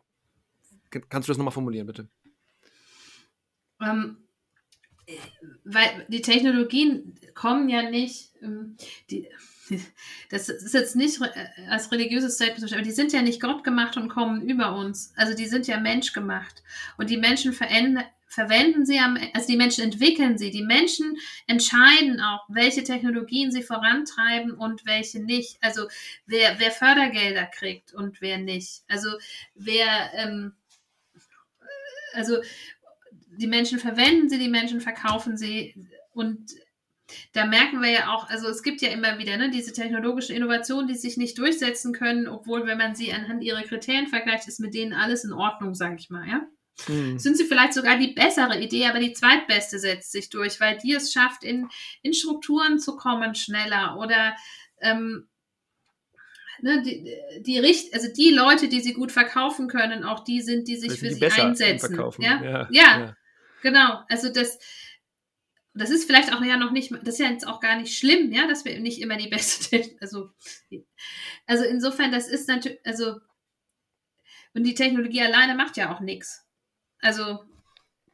[0.91, 2.09] Kannst du das nochmal formulieren, bitte?
[3.81, 4.24] Ähm,
[5.65, 8.77] weil die Technologien kommen ja nicht, ähm,
[9.11, 9.29] die,
[10.31, 11.21] das ist jetzt nicht
[11.69, 15.13] als religiöses Statement, aber die sind ja nicht Gott gemacht und kommen über uns.
[15.17, 16.63] Also die sind ja menschgemacht.
[16.99, 20.51] Und die Menschen verwenden sie am, also die Menschen entwickeln sie.
[20.51, 25.57] Die Menschen entscheiden auch, welche Technologien sie vorantreiben und welche nicht.
[25.61, 25.89] Also
[26.27, 28.83] wer, wer Fördergelder kriegt und wer nicht.
[28.89, 29.09] Also
[29.55, 30.53] wer, ähm,
[32.13, 32.37] also
[33.39, 35.75] die Menschen verwenden sie, die Menschen verkaufen sie
[36.13, 36.51] und
[37.33, 40.89] da merken wir ja auch, also es gibt ja immer wieder ne, diese technologischen Innovationen,
[40.89, 44.75] die sich nicht durchsetzen können, obwohl, wenn man sie anhand ihrer Kriterien vergleicht, ist mit
[44.75, 46.47] denen alles in Ordnung, sage ich mal, ja.
[46.89, 47.19] Mhm.
[47.19, 50.95] Sind sie vielleicht sogar die bessere Idee, aber die zweitbeste setzt sich durch, weil die
[50.95, 51.69] es schafft, in,
[52.03, 54.35] in Strukturen zu kommen schneller oder
[54.81, 55.29] ähm,
[56.63, 60.67] ne, die, die Richt, also die Leute, die sie gut verkaufen können, auch die sind,
[60.67, 61.97] die sich für die sie einsetzen.
[62.19, 62.43] Ja?
[62.43, 62.69] Ja, ja?
[62.71, 63.17] ja,
[63.65, 64.05] genau.
[64.09, 64.59] Also das,
[65.75, 68.31] das ist vielleicht auch ja noch nicht, das ist ja jetzt auch gar nicht schlimm,
[68.31, 70.31] ja, dass wir nicht immer die beste, also,
[71.47, 73.17] also insofern, das ist natürlich, also,
[74.55, 76.47] und die Technologie alleine macht ja auch nichts.
[77.01, 77.45] Also,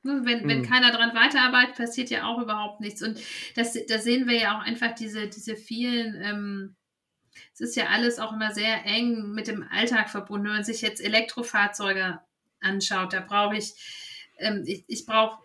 [0.02, 0.66] ne, wenn, wenn mhm.
[0.66, 3.02] keiner dran weiterarbeitet, passiert ja auch überhaupt nichts.
[3.02, 3.20] Und
[3.56, 6.76] das, da sehen wir ja auch einfach diese, diese vielen, ähm,
[7.52, 10.46] es ist ja alles auch immer sehr eng mit dem Alltag verbunden.
[10.46, 12.20] Wenn man sich jetzt Elektrofahrzeuge
[12.60, 13.74] anschaut, da brauche ich,
[14.40, 15.42] ähm, ich, ich brauche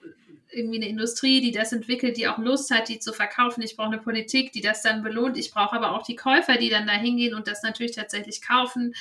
[0.52, 3.62] irgendwie eine Industrie, die das entwickelt, die auch Lust hat, die zu verkaufen.
[3.62, 5.38] Ich brauche eine Politik, die das dann belohnt.
[5.38, 8.96] Ich brauche aber auch die Käufer, die dann da hingehen und das natürlich tatsächlich kaufen.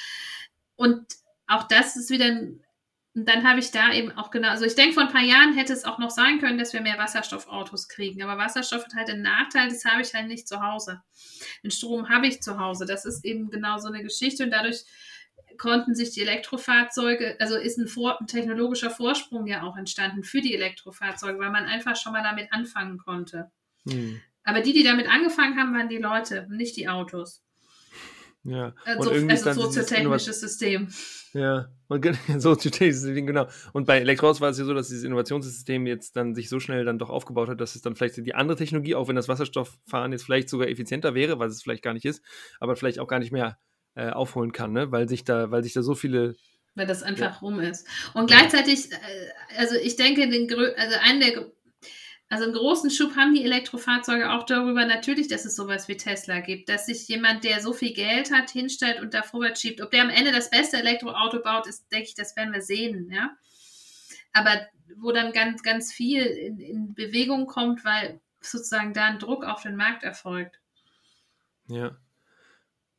[0.77, 1.07] Und
[1.47, 2.65] auch das ist wieder ein
[3.17, 5.55] und dann habe ich da eben auch genau, also ich denke, vor ein paar Jahren
[5.55, 8.21] hätte es auch noch sein können, dass wir mehr Wasserstoffautos kriegen.
[8.25, 11.01] Aber Wasserstoff hat halt einen Nachteil, das habe ich halt nicht zu Hause.
[11.63, 12.87] Den Strom habe ich zu Hause.
[12.87, 14.85] Das ist eben genau so eine Geschichte und dadurch
[15.59, 20.41] konnten sich die Elektrofahrzeuge, also ist ein, Vor ein technologischer Vorsprung ja auch entstanden für
[20.41, 23.51] die Elektrofahrzeuge, weil man einfach schon mal damit anfangen konnte.
[23.89, 24.21] Hm.
[24.45, 27.43] Aber die, die damit angesfangen haben, waren die Leute, nicht die Autos.
[28.45, 28.75] Ja.
[28.85, 30.89] Also, und also soziotechnisches System.
[31.33, 32.05] Ja, und
[32.39, 33.49] soziotechnisches System, genau.
[33.73, 36.85] Und bei Elektroautos war es ja so, dass dieses Innovationssystem jetzt dann sich so schnell
[36.85, 40.13] dann doch aufgebaut hat, dass es dann vielleicht die andere Technologie, auch wenn das Wasserstofffahren
[40.13, 42.23] jetzt vielleicht sogar effizienter wäre, was es vielleicht gar nicht ist,
[42.61, 43.59] aber vielleicht auch gar nicht mehr
[43.95, 44.91] äh, aufholen kann, ne?
[44.93, 46.35] weil sich da, weil sich da so viele
[46.77, 47.39] weil das einfach ja.
[47.39, 47.87] rum ist.
[48.15, 48.97] Und gleichzeitig, äh,
[49.57, 51.47] also ich denke, den, also einen der
[52.31, 56.41] also einen großen Schub haben die Elektrofahrzeuge auch darüber natürlich, dass es sowas wie Tesla
[56.41, 59.81] gibt, dass sich jemand, der so viel Geld hat, hinstellt und da vorwärts schiebt.
[59.81, 63.09] Ob der am Ende das beste Elektroauto baut, ist, denke ich, das werden wir sehen,
[63.13, 63.37] ja.
[64.33, 64.67] Aber
[64.97, 69.63] wo dann ganz, ganz viel in, in Bewegung kommt, weil sozusagen da ein Druck auf
[69.63, 70.61] den Markt erfolgt.
[71.69, 71.97] Ja.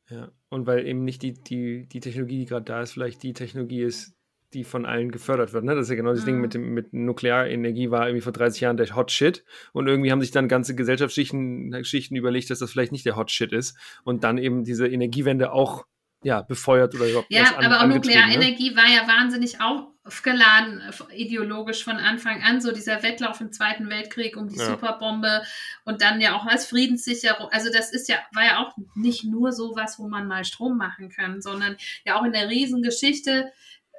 [0.08, 0.30] Ja.
[0.48, 3.82] Und weil eben nicht die, die, die Technologie, die gerade da ist, vielleicht die Technologie
[3.82, 4.14] ist,
[4.52, 5.64] die von allen gefördert wird.
[5.64, 5.74] Ne?
[5.74, 6.26] Das ist ja genau das mhm.
[6.26, 9.44] Ding mit, dem, mit Nuklearenergie, war irgendwie vor 30 Jahren der Hot Shit.
[9.72, 13.30] Und irgendwie haben sich dann ganze Gesellschaftsschichten Schichten überlegt, dass das vielleicht nicht der Hot
[13.30, 13.76] Shit ist.
[14.04, 15.84] Und dann eben diese Energiewende auch
[16.26, 17.94] ja, befeuert oder überhaupt Ja, an, aber auch ne?
[17.94, 18.76] Nuklearenergie ne?
[18.76, 20.82] war ja wahnsinnig aufgeladen,
[21.14, 22.60] ideologisch von Anfang an.
[22.60, 24.66] So dieser Wettlauf im Zweiten Weltkrieg um die ja.
[24.66, 25.44] Superbombe
[25.84, 27.48] und dann ja auch als Friedenssicherung.
[27.52, 30.76] Also das ist ja, war ja auch nicht nur so was, wo man mal Strom
[30.76, 33.52] machen kann, sondern ja auch in der Riesengeschichte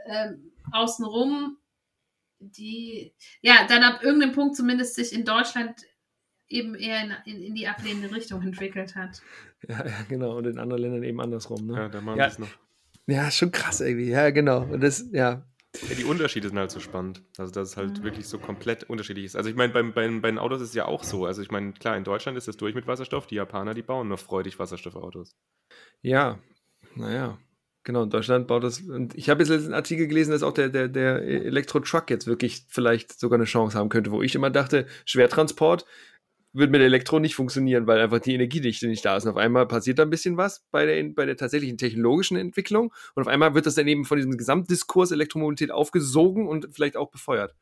[0.08, 1.56] ähm, außenrum,
[2.40, 5.82] die ja dann ab irgendeinem Punkt zumindest sich in Deutschland
[6.50, 9.22] eben eher in, in, in die ablehnende Richtung entwickelt hat.
[9.68, 10.38] Ja, ja, genau.
[10.38, 11.66] Und in anderen Ländern eben andersrum.
[11.66, 11.74] Ne?
[11.74, 12.28] Ja, da machen ja.
[12.28, 12.48] es noch.
[13.08, 14.10] Ja, schon krass irgendwie.
[14.10, 14.62] Ja, genau.
[14.64, 15.46] Und das, ja.
[15.90, 17.24] Ja, die Unterschiede sind halt so spannend.
[17.38, 18.04] Also, dass es halt mhm.
[18.04, 19.36] wirklich so komplett unterschiedlich ist.
[19.36, 21.26] Also, ich meine, beim, beim, bei den Autos ist es ja auch so.
[21.26, 23.28] Also, ich meine, klar, in Deutschland ist es durch mit Wasserstoff.
[23.28, 25.36] Die Japaner, die bauen nur freudig Wasserstoffautos.
[26.02, 26.40] Ja,
[26.96, 27.38] naja.
[27.84, 28.82] Genau, in Deutschland baut das.
[28.82, 32.66] Und ich habe jetzt einen Artikel gelesen, dass auch der, der, der Elektro-Truck jetzt wirklich
[32.68, 35.86] vielleicht sogar eine Chance haben könnte, wo ich immer dachte, Schwertransport
[36.58, 39.26] wird mit Elektro nicht funktionieren, weil einfach die Energiedichte nicht da ist.
[39.26, 42.94] Und auf einmal passiert da ein bisschen was bei der, bei der tatsächlichen technologischen Entwicklung.
[43.16, 47.10] Und auf einmal wird das dann eben von diesem Gesamtdiskurs Elektromobilität aufgesogen und vielleicht auch
[47.12, 47.56] befeuert.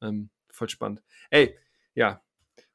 [0.00, 1.02] Ähm, voll spannend.
[1.30, 1.56] Ey,
[1.94, 2.22] ja.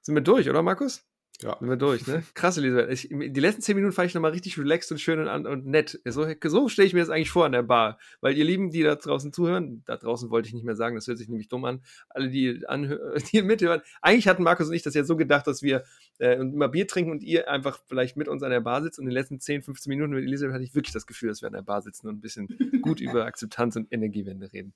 [0.01, 1.06] Sind wir durch, oder Markus?
[1.43, 1.55] Ja.
[1.59, 2.23] Sind wir durch, ne?
[2.33, 2.89] Krass, Elisabeth.
[2.91, 5.99] Ich, die letzten zehn Minuten fand ich nochmal richtig relaxed und schön und, und nett.
[6.05, 7.99] So, so stelle ich mir das eigentlich vor an der Bar.
[8.21, 11.05] Weil ihr Lieben, die da draußen zuhören, da draußen wollte ich nicht mehr sagen, das
[11.05, 11.81] hört sich nämlich dumm an.
[12.09, 12.63] Alle, die,
[13.31, 13.81] die mithören.
[14.01, 15.83] Eigentlich hatten Markus und ich das ja so gedacht, dass wir
[16.17, 18.97] äh, immer Bier trinken und ihr einfach vielleicht mit uns an der Bar sitzt.
[18.97, 21.43] Und in den letzten 10, 15 Minuten mit Elisabeth hatte ich wirklich das Gefühl, dass
[21.43, 22.47] wir an der Bar sitzen und ein bisschen
[22.81, 24.73] gut über Akzeptanz und Energiewende reden.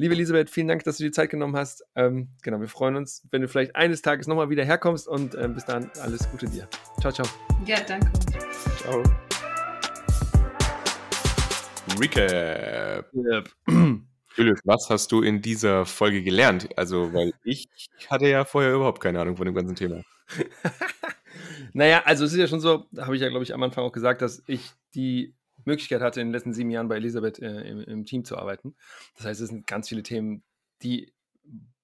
[0.00, 1.84] Liebe Elisabeth, vielen Dank, dass du dir Zeit genommen hast.
[1.96, 5.54] Ähm, genau, wir freuen uns, wenn du vielleicht eines Tages nochmal wieder herkommst und ähm,
[5.54, 6.68] bis dahin alles Gute dir.
[7.00, 7.26] Ciao, ciao.
[7.66, 8.08] Ja, danke.
[8.76, 9.02] Ciao.
[11.98, 13.12] Recap.
[13.12, 13.50] Yep.
[14.36, 16.68] Julius, was hast du in dieser Folge gelernt?
[16.76, 17.66] Also, weil ich
[18.08, 20.04] hatte ja vorher überhaupt keine Ahnung von dem ganzen Thema.
[21.72, 23.90] naja, also es ist ja schon so, habe ich ja, glaube ich, am Anfang auch
[23.90, 25.34] gesagt, dass ich die
[25.68, 28.74] Möglichkeit hatte, in den letzten sieben Jahren bei Elisabeth äh, im, im, Team zu arbeiten.
[29.16, 30.42] Das heißt, es sind ganz viele Themen,
[30.82, 31.12] die,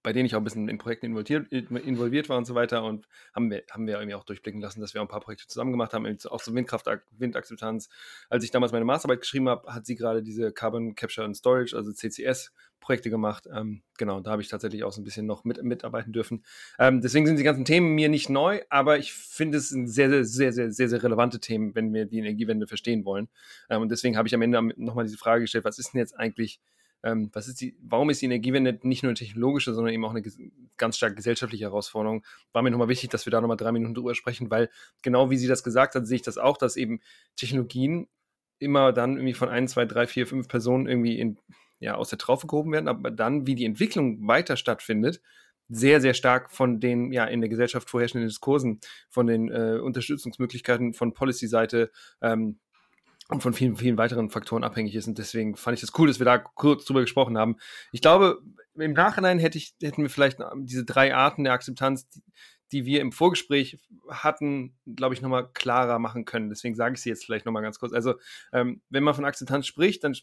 [0.04, 2.84] bei denen ich auch ein bisschen in Projekten involviert, involviert war und so weiter.
[2.84, 5.48] Und haben wir, haben wir irgendwie auch durchblicken lassen, dass wir auch ein paar Projekte
[5.48, 7.88] zusammen gemacht haben, auch zur Windkraft, Windakzeptanz.
[8.28, 11.74] Als ich damals meine Masterarbeit geschrieben habe, hat sie gerade diese Carbon Capture and Storage,
[11.74, 13.48] also CCS, Projekte gemacht.
[13.50, 16.44] Ähm, genau, da habe ich tatsächlich auch so ein bisschen noch mit, mitarbeiten dürfen.
[16.78, 20.10] Ähm, deswegen sind die ganzen Themen mir nicht neu, aber ich finde es sind sehr,
[20.10, 23.28] sehr, sehr, sehr, sehr, sehr relevante Themen, wenn wir die Energiewende verstehen wollen.
[23.70, 26.12] Ähm, und deswegen habe ich am Ende nochmal diese Frage gestellt, was ist denn jetzt
[26.18, 26.60] eigentlich,
[27.04, 30.14] ähm, was ist die, warum ist die Energiewende nicht nur eine technologische, sondern eben auch
[30.14, 30.22] eine
[30.78, 32.24] ganz stark gesellschaftliche Herausforderung?
[32.52, 34.70] War mir nochmal wichtig, dass wir da nochmal drei Minuten drüber sprechen, weil
[35.02, 37.00] genau wie sie das gesagt hat, sehe ich das auch, dass eben
[37.36, 38.08] Technologien
[38.58, 41.38] immer dann irgendwie von ein, zwei, drei, vier, fünf Personen irgendwie in
[41.78, 45.20] ja, aus der Traufe gehoben werden, aber dann, wie die Entwicklung weiter stattfindet,
[45.68, 48.80] sehr, sehr stark von den ja in der Gesellschaft vorherrschenden Diskursen,
[49.10, 51.90] von den äh, Unterstützungsmöglichkeiten von Policy-Seite
[52.22, 52.58] ähm,
[53.28, 55.06] und von vielen, vielen weiteren Faktoren abhängig ist.
[55.06, 57.56] Und deswegen fand ich das cool, dass wir da kurz drüber gesprochen haben.
[57.92, 58.40] Ich glaube,
[58.74, 62.22] im Nachhinein hätte ich, hätten wir vielleicht diese drei Arten der Akzeptanz, die,
[62.72, 66.48] die wir im Vorgespräch hatten, glaube ich, nochmal klarer machen können.
[66.48, 67.92] Deswegen sage ich sie jetzt vielleicht nochmal ganz kurz.
[67.92, 68.14] Also,
[68.52, 70.14] ähm, wenn man von Akzeptanz spricht, dann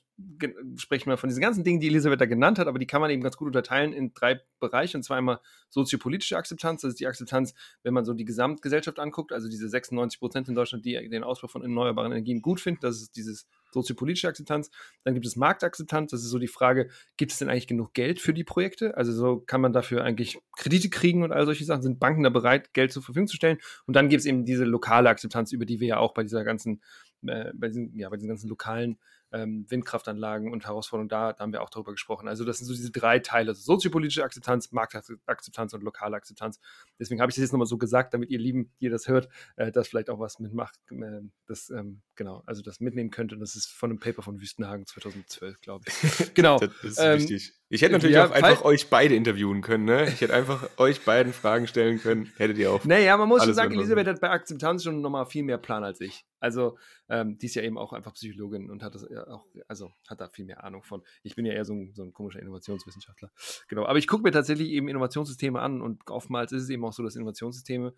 [0.78, 3.10] spricht man von diesen ganzen Dingen, die Elisabeth da genannt hat, aber die kann man
[3.10, 4.98] eben ganz gut unterteilen in drei Bereiche.
[4.98, 7.54] Und zwar einmal soziopolitische Akzeptanz, das ist die Akzeptanz,
[7.84, 11.48] wenn man so die Gesamtgesellschaft anguckt, also diese 96 Prozent in Deutschland, die den Ausbau
[11.48, 14.70] von erneuerbaren Energien gut finden, das ist dieses soziopolitische Akzeptanz.
[15.04, 18.20] Dann gibt es Marktakzeptanz, das ist so die Frage, gibt es denn eigentlich genug Geld
[18.20, 18.98] für die Projekte?
[18.98, 22.30] Also so kann man dafür eigentlich Kredite kriegen und all solche Sachen, sind Banken da
[22.30, 23.58] bereit, Geld zur Verfügung zu stellen?
[23.86, 26.44] Und dann gibt es eben diese lokale Akzeptanz, über die wir ja auch bei dieser
[26.44, 26.82] ganzen,
[27.26, 28.98] äh, bei, diesen, ja, bei diesen ganzen lokalen
[29.32, 32.28] ähm, Windkraftanlagen und Herausforderungen da, da haben wir auch darüber gesprochen.
[32.28, 36.60] Also das sind so diese drei Teile, also soziopolitische Akzeptanz, Marktakzeptanz und lokale Akzeptanz.
[37.00, 39.30] Deswegen habe ich das jetzt nochmal so gesagt, damit ihr Lieben, die ihr das hört,
[39.56, 43.34] äh, das vielleicht auch was mitmacht, äh, das, ähm, genau, also das mitnehmen könnt.
[43.34, 45.94] Und das ist von einem Paper von Wüstenhagen 2012, glaube ich.
[46.34, 46.60] genau.
[46.60, 47.54] Das ist ähm, wichtig.
[47.70, 50.10] Ich hätte natürlich ja, auch einfach euch beide interviewen können, ne?
[50.10, 52.32] Ich hätte einfach euch beiden Fragen stellen können.
[52.36, 52.84] Hättet ihr auch.
[52.84, 56.02] Naja, man muss schon sagen, Elisabeth hat bei Akzeptanz schon nochmal viel mehr Plan als
[56.02, 56.26] ich.
[56.42, 56.78] Also,
[57.08, 60.20] ähm, die ist ja eben auch einfach Psychologin und hat das ja auch, also hat
[60.20, 61.04] da viel mehr Ahnung von.
[61.24, 63.32] Ich bin ja eher so ein, so ein komischer Innovationswissenschaftler.
[63.70, 63.86] Genau.
[63.86, 67.04] Aber ich gucke mir tatsächlich eben Innovationssysteme an und oftmals ist es eben auch so,
[67.04, 67.94] dass Innovationssysteme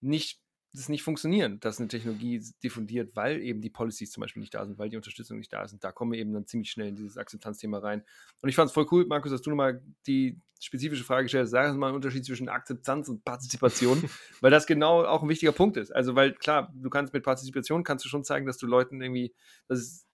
[0.00, 0.40] nicht
[0.72, 4.66] das nicht funktionieren, dass eine Technologie diffundiert, weil eben die Policies zum Beispiel nicht da
[4.66, 5.72] sind, weil die Unterstützung nicht da ist.
[5.72, 8.04] Und da kommen wir eben dann ziemlich schnell in dieses Akzeptanzthema rein.
[8.42, 11.50] Und ich fand es voll cool, Markus, dass du nochmal die spezifische Frage gestellt hast.
[11.50, 14.02] Sag uns mal einen Unterschied zwischen Akzeptanz und Partizipation,
[14.40, 15.90] weil das genau auch ein wichtiger Punkt ist.
[15.94, 19.34] Also, weil klar, du kannst mit Partizipation kannst du schon zeigen, dass du Leuten irgendwie,
[19.68, 20.07] dass es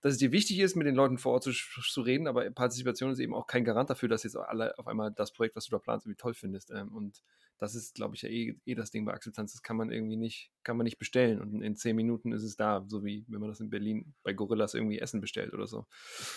[0.00, 3.10] dass es dir wichtig ist, mit den Leuten vor Ort zu, zu, reden, aber Partizipation
[3.10, 5.72] ist eben auch kein Garant dafür, dass jetzt alle auf einmal das Projekt, was du
[5.72, 6.70] da planst, irgendwie toll findest.
[6.70, 7.22] Ähm, und
[7.58, 9.52] das ist, glaube ich, ja eh, eh, das Ding bei Akzeptanz.
[9.52, 11.40] Das kann man irgendwie nicht, kann man nicht bestellen.
[11.40, 14.32] Und in zehn Minuten ist es da, so wie wenn man das in Berlin bei
[14.32, 15.86] Gorillas irgendwie Essen bestellt oder so.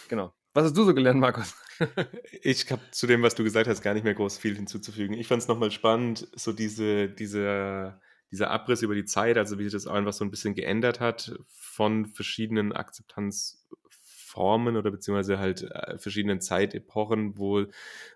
[0.10, 0.34] Genau.
[0.54, 1.56] Was hast du so gelernt, Markus?
[2.42, 5.16] ich habe zu dem, was du gesagt hast, gar nicht mehr groß viel hinzuzufügen.
[5.16, 8.02] Ich fand es nochmal spannend, so diese, diese
[8.32, 11.36] dieser Abriss über die Zeit, also wie sich das einfach so ein bisschen geändert hat
[11.48, 17.66] von verschiedenen Akzeptanzformen oder beziehungsweise halt äh, verschiedenen Zeitepochen, wo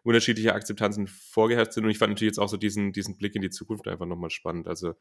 [0.03, 1.83] unterschiedliche Akzeptanzen vorgeherrscht sind.
[1.83, 4.29] Und ich fand natürlich jetzt auch so diesen, diesen Blick in die Zukunft einfach nochmal
[4.29, 4.67] spannend.
[4.67, 4.95] Also,